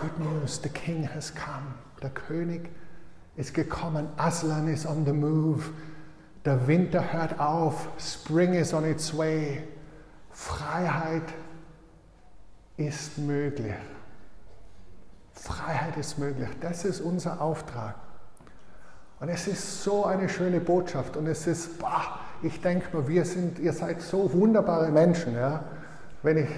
Good 0.00 0.18
News, 0.18 0.58
the 0.62 0.70
King 0.70 1.06
has 1.06 1.30
come, 1.34 1.74
der 2.00 2.08
König 2.08 2.70
ist 3.36 3.52
gekommen, 3.52 4.08
Aslan 4.16 4.66
is 4.68 4.86
on 4.86 5.04
the 5.04 5.12
move, 5.12 5.62
der 6.46 6.66
Winter 6.66 7.12
hört 7.12 7.38
auf, 7.38 7.86
Spring 7.98 8.54
is 8.54 8.72
on 8.72 8.86
its 8.86 9.14
way, 9.14 9.62
Freiheit 10.30 11.34
ist 12.78 13.18
möglich. 13.18 13.74
Freiheit 15.32 15.98
ist 15.98 16.18
möglich. 16.18 16.48
Das 16.62 16.86
ist 16.86 17.02
unser 17.02 17.42
Auftrag. 17.42 17.96
Und 19.20 19.28
es 19.28 19.46
ist 19.46 19.84
so 19.84 20.06
eine 20.06 20.30
schöne 20.30 20.60
Botschaft. 20.60 21.18
Und 21.18 21.26
es 21.26 21.46
ist, 21.46 21.78
boah, 21.78 22.20
ich 22.44 22.60
denke 22.60 22.96
mir, 22.96 23.08
wir 23.08 23.24
sind, 23.24 23.58
ihr 23.58 23.72
seid 23.72 24.02
so 24.02 24.32
wunderbare 24.32 24.90
Menschen. 24.90 25.34
Ja? 25.34 25.64
Wenn 26.22 26.38
ich 26.38 26.48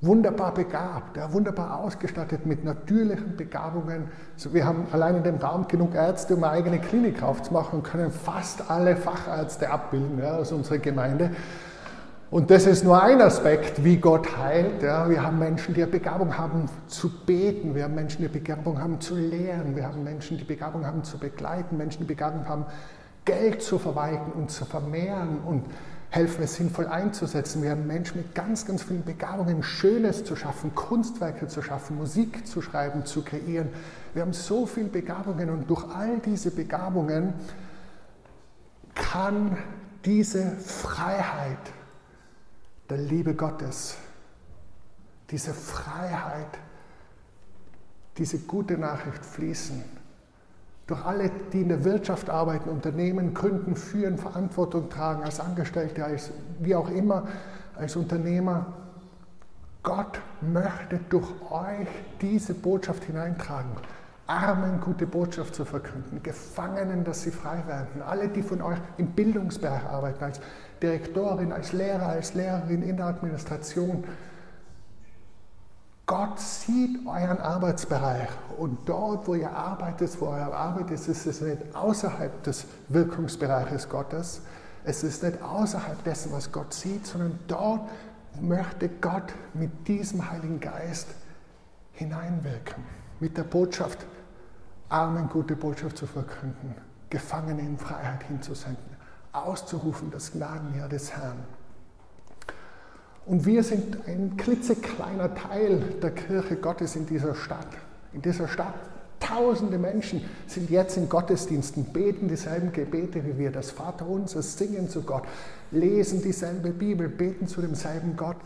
wunderbar 0.00 0.54
begabt, 0.54 1.16
ja, 1.16 1.32
wunderbar 1.32 1.80
ausgestattet 1.80 2.46
mit 2.46 2.64
natürlichen 2.64 3.36
Begabungen. 3.36 4.04
Also 4.34 4.54
wir 4.54 4.64
haben 4.64 4.86
allein 4.92 5.16
in 5.16 5.22
dem 5.24 5.36
Raum 5.36 5.66
genug 5.66 5.94
Ärzte, 5.94 6.36
um 6.36 6.44
eine 6.44 6.52
eigene 6.52 6.78
Klinik 6.78 7.22
aufzumachen 7.22 7.80
und 7.80 7.82
können 7.82 8.12
fast 8.12 8.70
alle 8.70 8.96
Fachärzte 8.96 9.70
abbilden 9.70 10.20
ja, 10.20 10.36
aus 10.36 10.52
unserer 10.52 10.78
Gemeinde. 10.78 11.30
Und 12.30 12.50
das 12.50 12.66
ist 12.66 12.84
nur 12.84 13.02
ein 13.02 13.22
Aspekt, 13.22 13.82
wie 13.82 13.96
Gott 13.96 14.36
heilt. 14.36 14.82
Ja, 14.82 15.08
wir 15.08 15.22
haben 15.22 15.38
Menschen, 15.38 15.72
die 15.72 15.82
eine 15.82 15.90
Begabung 15.90 16.36
haben 16.36 16.66
zu 16.86 17.08
beten. 17.24 17.74
Wir 17.74 17.84
haben 17.84 17.94
Menschen, 17.94 18.20
die 18.20 18.28
Begabung 18.28 18.80
haben 18.80 19.00
zu 19.00 19.16
lehren. 19.16 19.74
Wir 19.74 19.84
haben 19.84 20.04
Menschen, 20.04 20.36
die 20.36 20.44
Begabung 20.44 20.86
haben 20.86 21.04
zu 21.04 21.18
begleiten. 21.18 21.78
Menschen, 21.78 22.00
die 22.00 22.06
Begabung 22.06 22.46
haben, 22.46 22.66
Geld 23.24 23.62
zu 23.62 23.78
verwalten 23.78 24.32
und 24.32 24.50
zu 24.50 24.64
vermehren 24.64 25.40
und 25.44 25.64
helfen, 26.10 26.42
es 26.42 26.54
sinnvoll 26.54 26.86
einzusetzen. 26.86 27.62
Wir 27.62 27.72
haben 27.72 27.86
Menschen 27.86 28.18
mit 28.18 28.34
ganz, 28.34 28.64
ganz 28.64 28.82
vielen 28.82 29.04
Begabungen, 29.04 29.62
Schönes 29.62 30.24
zu 30.24 30.36
schaffen, 30.36 30.74
Kunstwerke 30.74 31.48
zu 31.48 31.60
schaffen, 31.60 31.98
Musik 31.98 32.46
zu 32.46 32.62
schreiben, 32.62 33.04
zu 33.04 33.22
kreieren. 33.22 33.68
Wir 34.14 34.22
haben 34.22 34.32
so 34.32 34.66
viele 34.66 34.88
Begabungen 34.88 35.50
und 35.50 35.68
durch 35.68 35.84
all 35.94 36.18
diese 36.20 36.50
Begabungen 36.50 37.34
kann 38.94 39.58
diese 40.04 40.52
Freiheit 40.56 41.58
der 42.88 42.98
Liebe 42.98 43.34
Gottes, 43.34 43.96
diese 45.30 45.52
Freiheit, 45.52 46.58
diese 48.16 48.38
gute 48.38 48.78
Nachricht 48.78 49.24
fließen. 49.24 49.97
Durch 50.88 51.04
alle, 51.04 51.30
die 51.52 51.60
in 51.60 51.68
der 51.68 51.84
Wirtschaft 51.84 52.30
arbeiten, 52.30 52.70
Unternehmen 52.70 53.34
gründen, 53.34 53.76
führen, 53.76 54.16
Verantwortung 54.16 54.88
tragen, 54.88 55.22
als 55.22 55.38
Angestellte, 55.38 56.02
als 56.02 56.30
wie 56.60 56.74
auch 56.74 56.88
immer, 56.88 57.28
als 57.76 57.94
Unternehmer. 57.94 58.66
Gott 59.82 60.18
möchte 60.40 60.98
durch 61.10 61.28
euch 61.50 61.86
diese 62.22 62.54
Botschaft 62.54 63.04
hineintragen. 63.04 63.70
Armen 64.26 64.80
gute 64.80 65.06
Botschaft 65.06 65.54
zu 65.54 65.66
verkünden, 65.66 66.22
Gefangenen, 66.22 67.04
dass 67.04 67.22
sie 67.22 67.30
frei 67.30 67.62
werden. 67.66 68.02
Alle, 68.02 68.28
die 68.28 68.42
von 68.42 68.62
euch 68.62 68.78
im 68.96 69.08
Bildungsbereich 69.08 69.84
arbeiten, 69.84 70.24
als 70.24 70.40
Direktorin, 70.82 71.52
als 71.52 71.72
Lehrer, 71.72 72.08
als 72.08 72.32
Lehrerin 72.32 72.82
in 72.82 72.96
der 72.96 73.06
Administration. 73.06 74.04
Gott 76.08 76.40
sieht 76.40 77.06
euren 77.06 77.38
Arbeitsbereich 77.38 78.30
und 78.56 78.88
dort, 78.88 79.28
wo 79.28 79.34
ihr 79.34 79.50
arbeitet, 79.50 80.18
wo 80.18 80.28
eure 80.28 80.56
Arbeit 80.56 80.90
ist, 80.90 81.06
ist 81.06 81.26
es 81.26 81.42
nicht 81.42 81.58
außerhalb 81.76 82.42
des 82.44 82.64
Wirkungsbereiches 82.88 83.90
Gottes. 83.90 84.40
Es 84.84 85.04
ist 85.04 85.22
nicht 85.22 85.42
außerhalb 85.42 86.02
dessen, 86.04 86.32
was 86.32 86.50
Gott 86.50 86.72
sieht, 86.72 87.06
sondern 87.06 87.38
dort 87.46 87.90
möchte 88.40 88.88
Gott 88.88 89.34
mit 89.52 89.86
diesem 89.86 90.30
Heiligen 90.30 90.60
Geist 90.60 91.08
hineinwirken, 91.92 92.82
mit 93.20 93.36
der 93.36 93.44
Botschaft, 93.44 94.06
Armen 94.88 95.28
gute 95.28 95.56
Botschaft 95.56 95.98
zu 95.98 96.06
verkünden, 96.06 96.74
Gefangene 97.10 97.60
in 97.60 97.76
Freiheit 97.76 98.22
hinzusenden 98.22 98.96
auszurufen, 99.32 100.10
das 100.10 100.32
Gnadenjahr 100.32 100.88
des 100.88 101.12
Herrn. 101.12 101.44
Und 103.28 103.46
wir 103.46 103.62
sind 103.62 103.98
ein 104.06 104.36
klitzekleiner 104.36 105.34
Teil 105.34 105.80
der 106.02 106.10
Kirche 106.10 106.56
Gottes 106.56 106.96
in 106.96 107.06
dieser 107.06 107.34
Stadt. 107.34 107.68
In 108.12 108.22
dieser 108.22 108.48
Stadt 108.48 108.74
Tausende 109.20 109.78
Menschen 109.78 110.22
sind 110.46 110.70
jetzt 110.70 110.96
in 110.96 111.08
Gottesdiensten, 111.08 111.84
beten 111.86 112.28
dieselben 112.28 112.72
Gebete 112.72 113.24
wie 113.26 113.36
wir, 113.36 113.50
das 113.50 113.72
Vaterunser, 113.72 114.42
singen 114.42 114.88
zu 114.88 115.02
Gott, 115.02 115.24
lesen 115.72 116.22
dieselbe 116.22 116.70
Bibel, 116.70 117.08
beten 117.08 117.48
zu 117.48 117.60
demselben 117.60 118.16
Gott. 118.16 118.36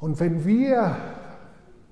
Und 0.00 0.20
wenn 0.20 0.44
wir, 0.44 0.96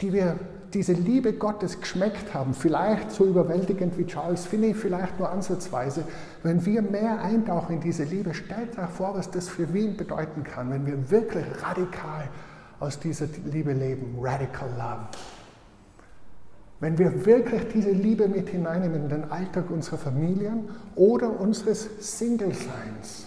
die 0.01 0.13
wir 0.13 0.37
diese 0.75 0.93
Liebe 0.93 1.35
Gottes 1.35 1.81
geschmeckt 1.81 2.33
haben, 2.33 2.55
vielleicht 2.55 3.11
so 3.11 3.25
überwältigend 3.27 3.99
wie 3.99 4.07
Charles 4.07 4.47
Finney, 4.47 4.75
vielleicht 4.75 5.19
nur 5.19 5.31
ansatzweise, 5.31 6.05
wenn 6.43 6.65
wir 6.65 6.83
mehr 6.83 7.23
eintauchen 7.23 7.75
in 7.75 7.81
diese 7.81 8.05
Liebe, 8.05 8.33
stellt 8.33 8.79
euch 8.79 8.89
vor, 8.89 9.15
was 9.15 9.31
das 9.31 9.49
für 9.49 9.73
Wien 9.75 9.97
bedeuten 9.97 10.45
kann, 10.45 10.71
wenn 10.71 10.87
wir 10.87 11.11
wirklich 11.11 11.45
radikal 11.63 12.29
aus 12.81 12.99
dieser 12.99 13.27
Liebe 13.45 13.73
leben. 13.73 14.17
Radical 14.21 14.69
Love. 14.71 15.09
Wenn 16.81 16.99
wir 16.99 17.25
wirklich 17.25 17.69
diese 17.73 17.93
Liebe 17.93 18.27
mit 18.27 18.49
hineinnehmen 18.49 19.05
in 19.05 19.09
den 19.09 19.31
Alltag 19.31 19.71
unserer 19.71 19.99
Familien 19.99 20.69
oder 20.97 21.39
unseres 21.39 21.89
Single-Seins, 22.19 23.27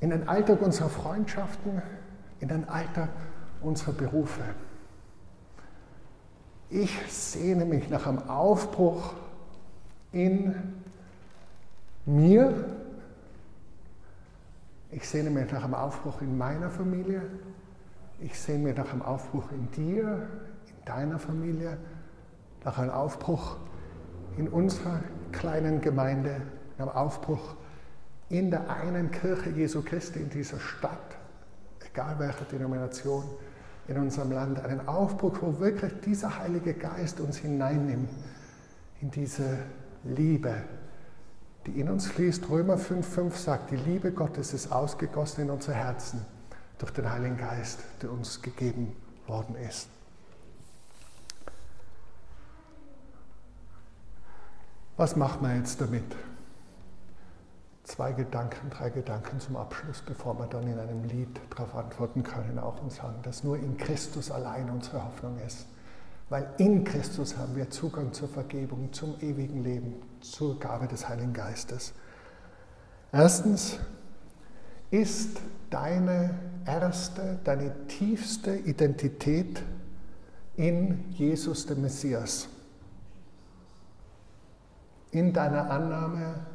in 0.00 0.10
den 0.10 0.28
Alltag 0.28 0.62
unserer 0.62 0.88
Freundschaften, 0.88 1.82
in 2.38 2.48
den 2.48 2.68
Alltag 2.68 3.08
unserer 3.62 3.92
Berufe. 3.92 4.42
Ich 6.74 6.90
sehne 7.06 7.64
mich 7.64 7.88
nach 7.88 8.04
einem 8.04 8.28
Aufbruch 8.28 9.14
in 10.10 10.56
mir. 12.04 12.52
Ich 14.90 15.08
sehne 15.08 15.30
mich 15.30 15.52
nach 15.52 15.62
einem 15.62 15.74
Aufbruch 15.74 16.20
in 16.20 16.36
meiner 16.36 16.70
Familie. 16.70 17.22
Ich 18.18 18.36
sehne 18.36 18.64
mich 18.64 18.76
nach 18.76 18.90
einem 18.90 19.02
Aufbruch 19.02 19.44
in 19.52 19.70
dir, 19.70 20.28
in 20.66 20.84
deiner 20.84 21.20
Familie, 21.20 21.78
nach 22.64 22.76
einem 22.76 22.90
Aufbruch 22.90 23.56
in 24.36 24.48
unserer 24.48 24.98
kleinen 25.30 25.80
Gemeinde, 25.80 26.40
nach 26.76 26.88
einem 26.88 26.96
Aufbruch 26.96 27.54
in 28.30 28.50
der 28.50 28.68
einen 28.68 29.12
Kirche 29.12 29.50
Jesu 29.50 29.80
Christi 29.80 30.18
in 30.18 30.30
dieser 30.30 30.58
Stadt, 30.58 31.18
egal 31.88 32.18
welche 32.18 32.42
Denomination 32.46 33.22
in 33.88 33.98
unserem 33.98 34.32
Land, 34.32 34.64
einen 34.64 34.88
Aufbruch, 34.88 35.38
wo 35.40 35.60
wirklich 35.60 35.92
dieser 36.04 36.38
Heilige 36.38 36.74
Geist 36.74 37.20
uns 37.20 37.36
hineinnimmt 37.36 38.08
in 39.00 39.10
diese 39.10 39.58
Liebe, 40.04 40.54
die 41.66 41.80
in 41.80 41.90
uns 41.90 42.06
fließt. 42.06 42.48
Römer 42.48 42.76
5,5 42.76 43.36
sagt, 43.36 43.70
die 43.70 43.76
Liebe 43.76 44.12
Gottes 44.12 44.54
ist 44.54 44.72
ausgegossen 44.72 45.44
in 45.44 45.50
unsere 45.50 45.74
Herzen 45.74 46.24
durch 46.78 46.92
den 46.92 47.10
Heiligen 47.10 47.36
Geist, 47.36 47.80
der 48.02 48.10
uns 48.10 48.40
gegeben 48.40 48.96
worden 49.26 49.56
ist. 49.56 49.88
Was 54.96 55.16
macht 55.16 55.42
man 55.42 55.56
jetzt 55.56 55.80
damit? 55.80 56.04
Zwei 57.84 58.12
Gedanken, 58.12 58.70
drei 58.70 58.90
Gedanken 58.90 59.38
zum 59.40 59.56
Abschluss, 59.56 60.02
bevor 60.04 60.38
wir 60.38 60.46
dann 60.46 60.66
in 60.66 60.78
einem 60.78 61.04
Lied 61.04 61.40
darauf 61.50 61.74
antworten 61.74 62.22
können 62.22 62.58
auch 62.58 62.82
und 62.82 62.92
sagen, 62.92 63.16
dass 63.22 63.44
nur 63.44 63.56
in 63.56 63.76
Christus 63.76 64.30
allein 64.30 64.70
unsere 64.70 65.04
Hoffnung 65.04 65.38
ist. 65.46 65.66
Weil 66.30 66.48
in 66.56 66.84
Christus 66.84 67.36
haben 67.36 67.54
wir 67.54 67.68
Zugang 67.70 68.12
zur 68.12 68.28
Vergebung, 68.28 68.92
zum 68.92 69.20
ewigen 69.20 69.62
Leben, 69.62 69.96
zur 70.20 70.58
Gabe 70.58 70.88
des 70.88 71.08
Heiligen 71.08 71.34
Geistes. 71.34 71.92
Erstens 73.12 73.78
ist 74.90 75.38
deine 75.68 76.38
erste, 76.66 77.38
deine 77.44 77.86
tiefste 77.86 78.56
Identität 78.56 79.62
in 80.56 81.10
Jesus, 81.10 81.66
dem 81.66 81.82
Messias. 81.82 82.48
In 85.10 85.32
deiner 85.32 85.70
Annahme 85.70 86.46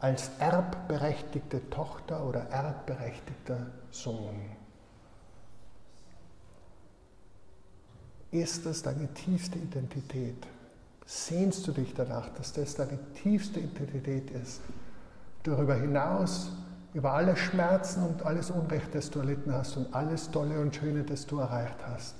als 0.00 0.30
erbberechtigte 0.38 1.68
Tochter 1.68 2.24
oder 2.24 2.40
erbberechtigter 2.50 3.66
Sohn. 3.90 4.40
Ist 8.30 8.64
das 8.64 8.82
deine 8.82 9.12
tiefste 9.12 9.58
Identität? 9.58 10.46
Sehnst 11.04 11.66
du 11.66 11.72
dich 11.72 11.92
danach, 11.94 12.28
dass 12.30 12.52
das 12.52 12.76
deine 12.76 12.98
tiefste 13.14 13.60
Identität 13.60 14.30
ist? 14.30 14.60
Darüber 15.42 15.74
hinaus, 15.74 16.52
über 16.94 17.12
alle 17.12 17.36
Schmerzen 17.36 18.04
und 18.04 18.24
alles 18.24 18.50
Unrecht, 18.50 18.94
das 18.94 19.10
du 19.10 19.18
erlitten 19.18 19.52
hast 19.52 19.76
und 19.76 19.92
alles 19.94 20.30
Tolle 20.30 20.60
und 20.60 20.74
Schöne, 20.74 21.02
das 21.02 21.26
du 21.26 21.38
erreicht 21.38 21.78
hast. 21.86 22.14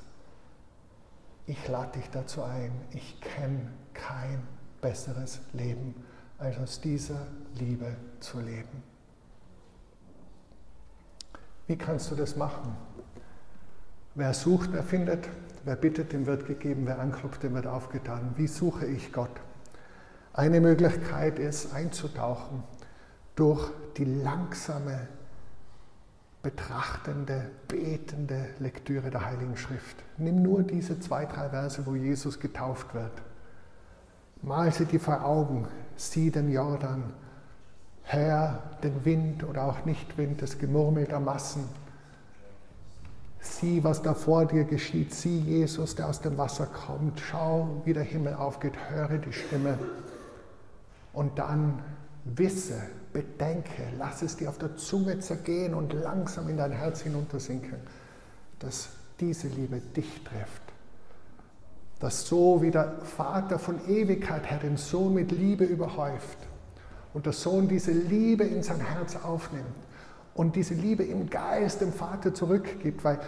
Ich 1.47 1.69
lade 1.69 1.99
dich 1.99 2.11
dazu 2.11 2.43
ein. 2.43 2.73
Ich 2.93 3.21
kenne 3.21 3.71
kein 3.95 4.43
besseres 4.81 5.41
Leben 5.53 5.95
als 6.41 6.59
aus 6.59 6.81
dieser 6.81 7.27
Liebe 7.59 7.95
zu 8.19 8.41
leben. 8.41 8.83
Wie 11.67 11.77
kannst 11.77 12.11
du 12.11 12.17
das 12.17 12.35
machen? 12.35 12.75
Wer 14.15 14.35
sucht, 14.35 14.75
der 14.75 14.83
findet. 14.83 15.29
Wer 15.65 15.77
bittet, 15.77 16.13
dem 16.13 16.27
wird 16.27 16.47
gegeben. 16.47 16.87
Wer 16.87 16.99
anklopft, 16.99 17.43
dem 17.43 17.55
wird 17.55 17.67
aufgetan. 17.67 18.33
Wie 18.37 18.47
suche 18.47 18.87
ich 18.87 19.13
Gott? 19.13 19.31
Eine 20.33 20.61
Möglichkeit 20.61 21.39
ist, 21.39 21.75
einzutauchen 21.75 22.65
durch 23.37 23.71
die 23.97 24.05
langsame, 24.05 25.09
betrachtende, 26.43 27.51
betende 27.69 28.47
Lektüre 28.59 29.11
der 29.11 29.27
Heiligen 29.27 29.57
Schrift. 29.57 29.97
Nimm 30.17 30.43
nur 30.43 30.63
diese 30.63 30.99
zwei, 31.01 31.27
drei 31.27 31.51
Verse, 31.51 31.85
wo 31.85 31.95
Jesus 31.95 32.41
getauft 32.41 32.95
wird. 32.95 33.13
Mal 34.43 34.73
sie 34.73 34.87
dir 34.87 35.01
vor 35.01 35.23
Augen, 35.25 35.69
sieh 36.01 36.31
den 36.31 36.51
Jordan, 36.51 37.13
hör 38.05 38.63
den 38.83 39.05
Wind 39.05 39.45
oder 39.45 39.65
auch 39.65 39.85
Nichtwind, 39.85 40.41
das 40.41 40.59
Gemurmel 40.59 41.05
der 41.05 41.21
Massen. 41.21 41.65
Sieh, 43.41 43.85
was 43.85 44.03
da 44.03 44.15
vor 44.15 44.47
dir 44.47 44.65
geschieht. 44.65 45.15
Sieh 45.15 45.39
Jesus, 45.39 45.95
der 45.95 46.09
aus 46.09 46.21
dem 46.21 46.37
Wasser 46.37 46.67
kommt. 46.67 47.21
Schau, 47.21 47.83
wie 47.85 47.93
der 47.93 48.03
Himmel 48.03 48.35
aufgeht. 48.35 48.75
Höre 48.91 49.19
die 49.19 49.33
Stimme. 49.33 49.79
Und 51.13 51.39
dann 51.39 51.83
wisse, 52.25 52.81
bedenke, 53.13 53.83
lass 53.99 54.23
es 54.23 54.37
dir 54.37 54.51
auf 54.51 54.59
der 54.59 54.77
Zunge 54.77 55.19
zergehen 55.21 55.75
und 55.75 55.93
langsam 55.93 56.49
in 56.49 56.59
dein 56.59 56.73
Herz 56.73 57.01
hinuntersinken, 57.01 57.77
dass 58.59 58.91
diese 59.19 59.49
Liebe 59.49 59.81
dich 59.81 60.23
trifft 60.25 60.70
dass 62.01 62.27
so 62.27 62.63
wie 62.63 62.71
der 62.71 62.93
Vater 63.05 63.59
von 63.59 63.79
Ewigkeit 63.89 64.51
her 64.51 64.59
den 64.59 64.79
Sohn 64.79 65.15
mit 65.15 65.31
Liebe 65.31 65.65
überhäuft 65.65 66.39
und 67.13 67.27
der 67.27 67.35
Sohn 67.35 67.69
diese 67.69 67.93
Liebe 67.93 68.45
in 68.45 68.63
sein 68.63 68.81
Herz 68.81 69.17
aufnimmt 69.17 69.67
und 70.35 70.57
diese 70.57 70.75
Liebe 70.75 71.05
im 71.05 71.29
Geist 71.29 71.83
dem 71.83 71.93
Vater 71.93 72.33
zurückgibt, 72.33 73.05
weil 73.05 73.21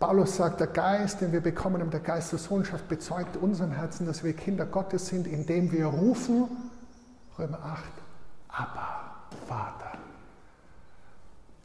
Paulus 0.00 0.36
sagt, 0.36 0.60
der 0.60 0.66
Geist, 0.66 1.20
den 1.20 1.32
wir 1.32 1.40
bekommen 1.40 1.80
haben, 1.80 1.90
der 1.90 2.00
Geist 2.00 2.32
der 2.32 2.38
Sohnschaft 2.38 2.88
bezeugt 2.88 3.36
unserem 3.36 3.72
Herzen, 3.72 4.06
dass 4.06 4.24
wir 4.24 4.32
Kinder 4.32 4.66
Gottes 4.66 5.06
sind, 5.06 5.26
indem 5.26 5.70
wir 5.70 5.86
rufen, 5.86 6.48
Römer 7.38 7.58
8, 7.64 7.82
aber 8.48 8.98
Vater. 9.46 9.98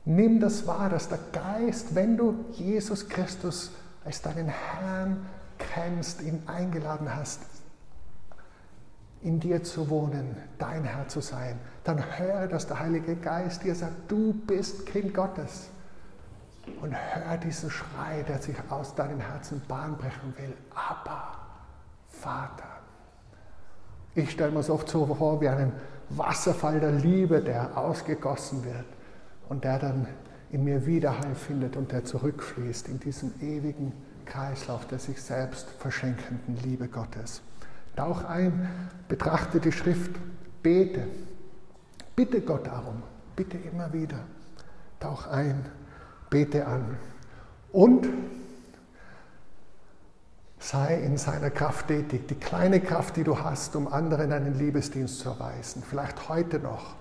Nimm 0.05 0.39
das 0.39 0.67
wahr, 0.67 0.89
dass 0.89 1.09
der 1.09 1.19
Geist, 1.31 1.95
wenn 1.95 2.17
du 2.17 2.45
Jesus 2.51 3.07
Christus 3.07 3.71
als 4.03 4.21
deinen 4.21 4.47
Herrn 4.47 5.25
kennst, 5.57 6.21
ihn 6.21 6.43
eingeladen 6.47 7.13
hast, 7.15 7.41
in 9.21 9.39
dir 9.39 9.63
zu 9.63 9.89
wohnen, 9.89 10.35
dein 10.57 10.83
Herr 10.83 11.07
zu 11.07 11.21
sein, 11.21 11.57
dann 11.83 12.03
höre, 12.17 12.47
dass 12.47 12.67
der 12.67 12.79
Heilige 12.79 13.15
Geist 13.15 13.63
dir 13.63 13.73
sagt, 13.73 14.11
du 14.11 14.33
bist 14.33 14.85
Kind 14.85 15.13
Gottes. 15.13 15.69
Und 16.81 16.93
hör 16.93 17.37
diesen 17.37 17.69
Schrei, 17.69 18.23
der 18.27 18.41
sich 18.41 18.55
aus 18.69 18.95
deinem 18.95 19.19
Herzen 19.19 19.61
Bahn 19.67 19.97
brechen 19.97 20.33
will. 20.37 20.53
Aber, 20.73 21.37
Vater. 22.07 22.63
Ich 24.15 24.31
stelle 24.31 24.51
mir 24.51 24.59
es 24.59 24.69
oft 24.69 24.87
so 24.87 25.05
vor 25.05 25.41
wie 25.41 25.49
einen 25.49 25.73
Wasserfall 26.09 26.79
der 26.79 26.91
Liebe, 26.91 27.41
der 27.41 27.77
ausgegossen 27.77 28.63
wird 28.63 28.85
und 29.49 29.63
der 29.63 29.79
dann 29.79 30.07
in 30.51 30.63
mir 30.63 30.85
Widerhall 30.85 31.35
findet 31.35 31.75
und 31.75 31.91
der 31.91 32.05
zurückfließt 32.05 32.87
in 32.87 32.99
diesen 32.99 33.41
ewigen 33.41 33.91
Kreislauf 34.25 34.88
der 34.88 34.99
sich 34.99 35.21
selbst 35.21 35.69
verschenkenden 35.79 36.57
Liebe 36.63 36.88
Gottes. 36.88 37.41
Tauch 37.95 38.23
ein, 38.23 38.69
betrachte 39.07 39.59
die 39.59 39.71
Schrift, 39.71 40.12
bete, 40.62 41.07
bitte 42.15 42.41
Gott 42.41 42.67
darum, 42.67 43.03
bitte 43.36 43.57
immer 43.57 43.93
wieder. 43.93 44.19
Tauch 44.99 45.28
ein, 45.28 45.65
bete 46.30 46.65
an 46.65 46.97
und 47.71 48.07
sei 50.59 50.95
in 50.95 51.17
seiner 51.17 51.49
Kraft 51.49 51.89
tätig. 51.89 52.28
Die 52.30 52.36
kleine 52.36 52.80
Kraft, 52.80 53.17
die 53.17 53.24
du 53.24 53.39
hast, 53.39 53.76
um 53.76 53.88
anderen 53.88 54.32
einen 54.32 54.57
Liebesdienst 54.57 55.19
zu 55.19 55.30
erweisen, 55.30 55.84
vielleicht 55.88 56.30
heute 56.30 56.59
noch 56.59 56.95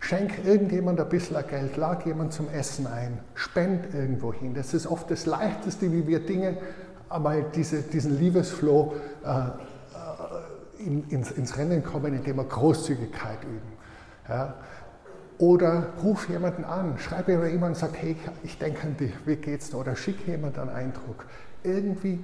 Schenk 0.00 0.44
irgendjemand 0.44 1.00
ein 1.00 1.08
bisschen 1.08 1.36
Geld, 1.48 1.76
lag 1.76 2.04
jemand 2.04 2.32
zum 2.32 2.48
Essen 2.50 2.86
ein, 2.86 3.20
spend 3.34 3.94
irgendwo 3.94 4.32
hin. 4.32 4.54
Das 4.54 4.74
ist 4.74 4.86
oft 4.86 5.10
das 5.10 5.24
Leichteste, 5.24 5.90
wie 5.92 6.06
wir 6.06 6.20
Dinge, 6.20 6.58
einmal 7.08 7.44
diese, 7.54 7.82
diesen 7.82 8.18
Liebesflow 8.18 8.94
äh, 9.24 9.28
äh, 9.28 10.84
in, 10.84 11.08
ins, 11.08 11.30
ins, 11.30 11.56
Rennen 11.56 11.82
kommen, 11.82 12.14
indem 12.14 12.36
wir 12.36 12.44
Großzügigkeit 12.44 13.42
üben. 13.44 13.72
Ja. 14.28 14.54
Oder 15.38 15.88
ruf 16.02 16.28
jemanden 16.28 16.64
an, 16.64 16.98
schreib 16.98 17.28
jemand 17.28 17.62
und 17.62 17.76
sag, 17.76 17.96
hey, 17.96 18.16
ich 18.42 18.58
denke 18.58 18.82
an 18.86 18.96
dich, 18.96 19.12
wie 19.26 19.36
geht's 19.36 19.70
dir? 19.70 19.78
Oder 19.78 19.96
schick 19.96 20.26
jemand 20.28 20.58
einen 20.58 20.70
Eindruck. 20.70 21.26
Irgendwie 21.62 22.22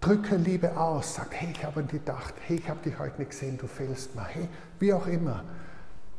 drücke 0.00 0.36
Liebe 0.36 0.76
aus, 0.76 1.14
sag, 1.14 1.28
hey, 1.32 1.48
ich 1.52 1.64
habe 1.64 1.80
an 1.80 1.88
dich 1.88 2.04
gedacht, 2.04 2.34
hey, 2.46 2.56
ich 2.56 2.68
habe 2.68 2.80
dich 2.80 2.98
heute 2.98 3.18
nicht 3.18 3.30
gesehen, 3.30 3.58
du 3.58 3.66
fehlst 3.66 4.14
mir, 4.14 4.24
hey, 4.24 4.48
wie 4.80 4.92
auch 4.92 5.06
immer. 5.06 5.44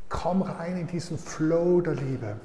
Komm 0.10 0.42
rein 0.42 0.78
in 0.78 0.88
diesen 0.88 1.18
Flow 1.18 1.82
der 1.82 1.96
Liebe. 1.96 2.38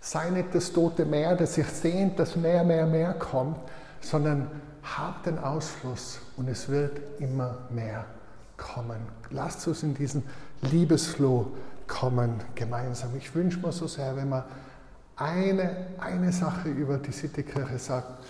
Sei 0.00 0.30
nicht 0.30 0.54
das 0.54 0.72
tote 0.72 1.04
Meer, 1.04 1.34
das 1.34 1.54
sich 1.54 1.66
sehnt, 1.66 2.18
dass 2.18 2.36
mehr, 2.36 2.62
mehr, 2.62 2.86
mehr 2.86 3.14
kommt, 3.14 3.58
sondern 4.00 4.50
hab 4.82 5.22
den 5.22 5.38
Ausfluss 5.38 6.20
und 6.36 6.48
es 6.48 6.68
wird 6.68 7.00
immer 7.18 7.58
mehr 7.70 8.04
kommen. 8.56 8.98
Lasst 9.30 9.66
uns 9.66 9.82
in 9.82 9.94
diesen 9.94 10.22
Liebesflow 10.60 11.46
kommen 11.86 12.40
gemeinsam. 12.54 13.10
Ich 13.16 13.34
wünsche 13.34 13.58
mir 13.58 13.72
so 13.72 13.86
sehr, 13.86 14.14
wenn 14.16 14.28
man 14.28 14.44
eine, 15.16 15.86
eine 15.98 16.32
Sache 16.32 16.68
über 16.68 16.98
die 16.98 17.12
Citykirche 17.12 17.78
sagt. 17.78 18.24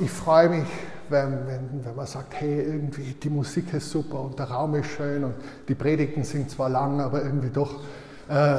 Ich 0.00 0.10
freue 0.10 0.48
mich, 0.48 0.66
wenn, 1.08 1.46
wenn, 1.46 1.84
wenn 1.84 1.94
man 1.94 2.06
sagt, 2.06 2.34
hey, 2.40 2.62
irgendwie 2.62 3.12
die 3.12 3.30
Musik 3.30 3.72
ist 3.74 3.90
super 3.90 4.22
und 4.22 4.36
der 4.36 4.50
Raum 4.50 4.74
ist 4.74 4.88
schön 4.88 5.22
und 5.22 5.34
die 5.68 5.76
Predigten 5.76 6.24
sind 6.24 6.50
zwar 6.50 6.68
lang, 6.68 7.00
aber 7.00 7.22
irgendwie 7.22 7.50
doch 7.50 7.80
äh, 8.28 8.56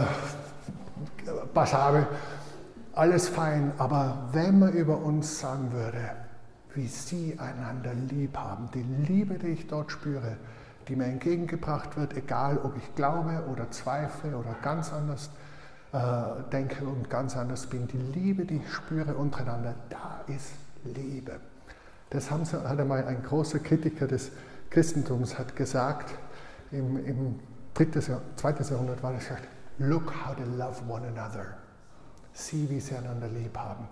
passabel. 1.54 2.08
Alles 2.94 3.28
fein, 3.28 3.74
aber 3.78 4.30
wenn 4.32 4.60
man 4.60 4.72
über 4.72 4.98
uns 4.98 5.42
sagen 5.42 5.74
würde, 5.74 6.12
wie 6.74 6.88
sie 6.88 7.38
einander 7.38 7.94
lieb 8.10 8.38
haben, 8.38 8.70
die 8.74 8.86
Liebe, 9.06 9.34
die 9.34 9.48
ich 9.48 9.68
dort 9.68 9.92
spüre, 9.92 10.38
die 10.88 10.96
mir 10.96 11.06
entgegengebracht 11.06 11.98
wird, 11.98 12.16
egal 12.16 12.60
ob 12.64 12.78
ich 12.78 12.96
glaube 12.96 13.44
oder 13.52 13.70
zweifle 13.72 14.38
oder 14.38 14.56
ganz 14.62 14.94
anders 14.94 15.30
äh, 15.92 16.00
denke 16.54 16.86
und 16.86 17.10
ganz 17.10 17.36
anders 17.36 17.68
bin. 17.68 17.88
Die 17.90 17.98
Liebe, 17.98 18.46
die 18.46 18.58
ich 18.58 18.72
spüre 18.72 19.16
untereinander, 19.16 19.74
da 19.90 20.22
ist 20.34 20.54
Liebe. 20.94 21.40
Das 22.10 22.32
haben 22.32 22.46
hat 22.46 22.80
einmal 22.80 23.06
ein 23.06 23.24
großer 23.24 23.60
Kritiker 23.60 24.08
des 24.08 24.32
Christentums 24.70 25.38
hat 25.38 25.56
gesagt, 25.56 26.14
im, 26.72 27.04
im 27.06 27.40
drittes, 27.74 28.12
zweites 28.36 28.70
Jahrhundert 28.70 29.02
war 29.04 29.14
das 29.14 29.24
gesagt, 29.24 29.48
look 29.78 30.14
how 30.26 30.36
they 30.36 30.46
love 30.46 30.82
one 30.88 31.08
another. 31.08 31.58
Sieh, 32.34 32.70
wie 32.70 32.80
sie 32.80 32.96
einander 32.96 33.28
lieb 33.28 33.58
haben. 33.58 33.88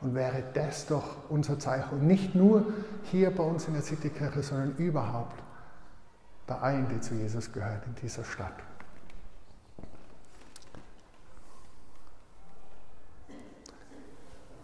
Und 0.00 0.14
wäre 0.14 0.42
das 0.54 0.86
doch 0.86 1.28
unser 1.28 1.58
Zeichen. 1.58 2.06
Nicht 2.06 2.34
nur 2.34 2.66
hier 3.04 3.34
bei 3.34 3.42
uns 3.42 3.66
in 3.66 3.74
der 3.74 3.82
Citykirche, 3.82 4.42
sondern 4.42 4.76
überhaupt 4.76 5.40
bei 6.46 6.56
allen, 6.56 6.88
die 6.88 7.00
zu 7.00 7.14
Jesus 7.14 7.52
gehören 7.52 7.80
in 7.86 7.94
dieser 7.96 8.24
Stadt. 8.24 8.54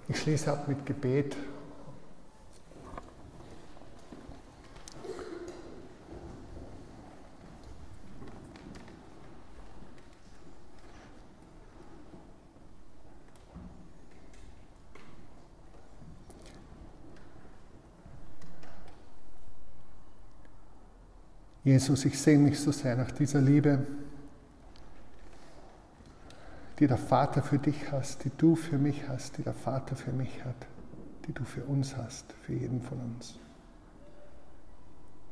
Ich 0.08 0.20
schließe 0.20 0.52
ab 0.52 0.68
mit 0.68 0.84
Gebet. 0.86 1.36
Jesus, 21.64 22.04
ich 22.04 22.18
sehne 22.18 22.50
mich 22.50 22.60
so 22.60 22.72
sehr 22.72 22.94
nach 22.94 23.10
dieser 23.10 23.40
Liebe, 23.40 23.86
die 26.78 26.86
der 26.86 26.98
Vater 26.98 27.42
für 27.42 27.58
dich 27.58 27.90
hast, 27.90 28.24
die 28.24 28.30
du 28.36 28.54
für 28.54 28.76
mich 28.76 29.08
hast, 29.08 29.38
die 29.38 29.42
der 29.42 29.54
Vater 29.54 29.96
für 29.96 30.12
mich 30.12 30.44
hat, 30.44 30.66
die 31.26 31.32
du 31.32 31.42
für 31.44 31.64
uns 31.64 31.96
hast, 31.96 32.34
für 32.42 32.52
jeden 32.52 32.82
von 32.82 33.00
uns. 33.00 33.38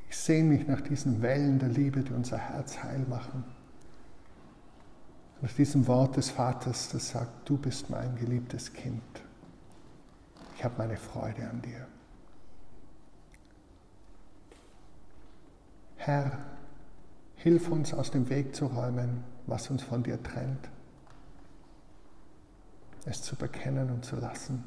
Ich 0.09 0.17
sehne 0.17 0.49
mich 0.49 0.67
nach 0.67 0.81
diesen 0.81 1.21
Wellen 1.21 1.59
der 1.59 1.69
Liebe, 1.69 2.01
die 2.01 2.13
unser 2.13 2.39
Herz 2.39 2.83
heil 2.83 3.05
machen. 3.09 3.45
Nach 5.43 5.53
diesem 5.53 5.87
Wort 5.87 6.17
des 6.17 6.31
Vaters, 6.31 6.89
das 6.91 7.11
sagt, 7.11 7.47
du 7.49 7.59
bist 7.59 7.91
mein 7.91 8.17
geliebtes 8.17 8.73
Kind. 8.73 9.03
Ich 10.57 10.65
habe 10.65 10.77
meine 10.79 10.97
Freude 10.97 11.49
an 11.49 11.61
dir. 11.61 11.87
Herr, 16.05 16.37
hilf 17.37 17.69
uns 17.69 17.95
aus 17.95 18.11
dem 18.11 18.29
Weg 18.29 18.57
zu 18.57 18.67
räumen, 18.67 19.23
was 19.47 19.71
uns 19.71 19.85
von 19.85 20.03
dir 20.03 20.21
trennt, 20.21 20.69
es 23.05 23.23
zu 23.23 23.37
bekennen 23.37 23.89
und 23.89 24.05
zu 24.05 24.17
lassen. 24.17 24.65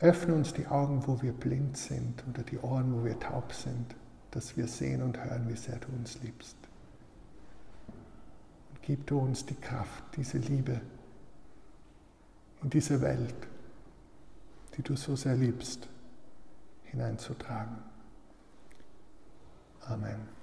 Öffne 0.00 0.34
uns 0.34 0.52
die 0.52 0.66
Augen, 0.66 1.06
wo 1.06 1.22
wir 1.22 1.32
blind 1.32 1.76
sind, 1.76 2.24
oder 2.28 2.42
die 2.42 2.58
Ohren, 2.58 2.92
wo 2.92 3.04
wir 3.04 3.20
taub 3.20 3.52
sind, 3.52 3.94
dass 4.32 4.56
wir 4.56 4.66
sehen 4.66 5.00
und 5.00 5.22
hören, 5.22 5.48
wie 5.48 5.56
sehr 5.56 5.76
du 5.76 5.92
uns 5.96 6.20
liebst. 6.22 6.56
Und 8.70 8.82
gib 8.82 9.06
du 9.06 9.20
uns 9.20 9.46
die 9.46 9.54
Kraft, 9.54 10.02
diese 10.16 10.38
Liebe 10.38 10.80
in 12.64 12.70
diese 12.70 13.00
Welt, 13.00 13.46
die 14.76 14.82
du 14.82 14.96
so 14.96 15.14
sehr 15.14 15.36
liebst 15.36 15.88
hineinzutragen. 16.94 17.82
Amen. 19.88 20.33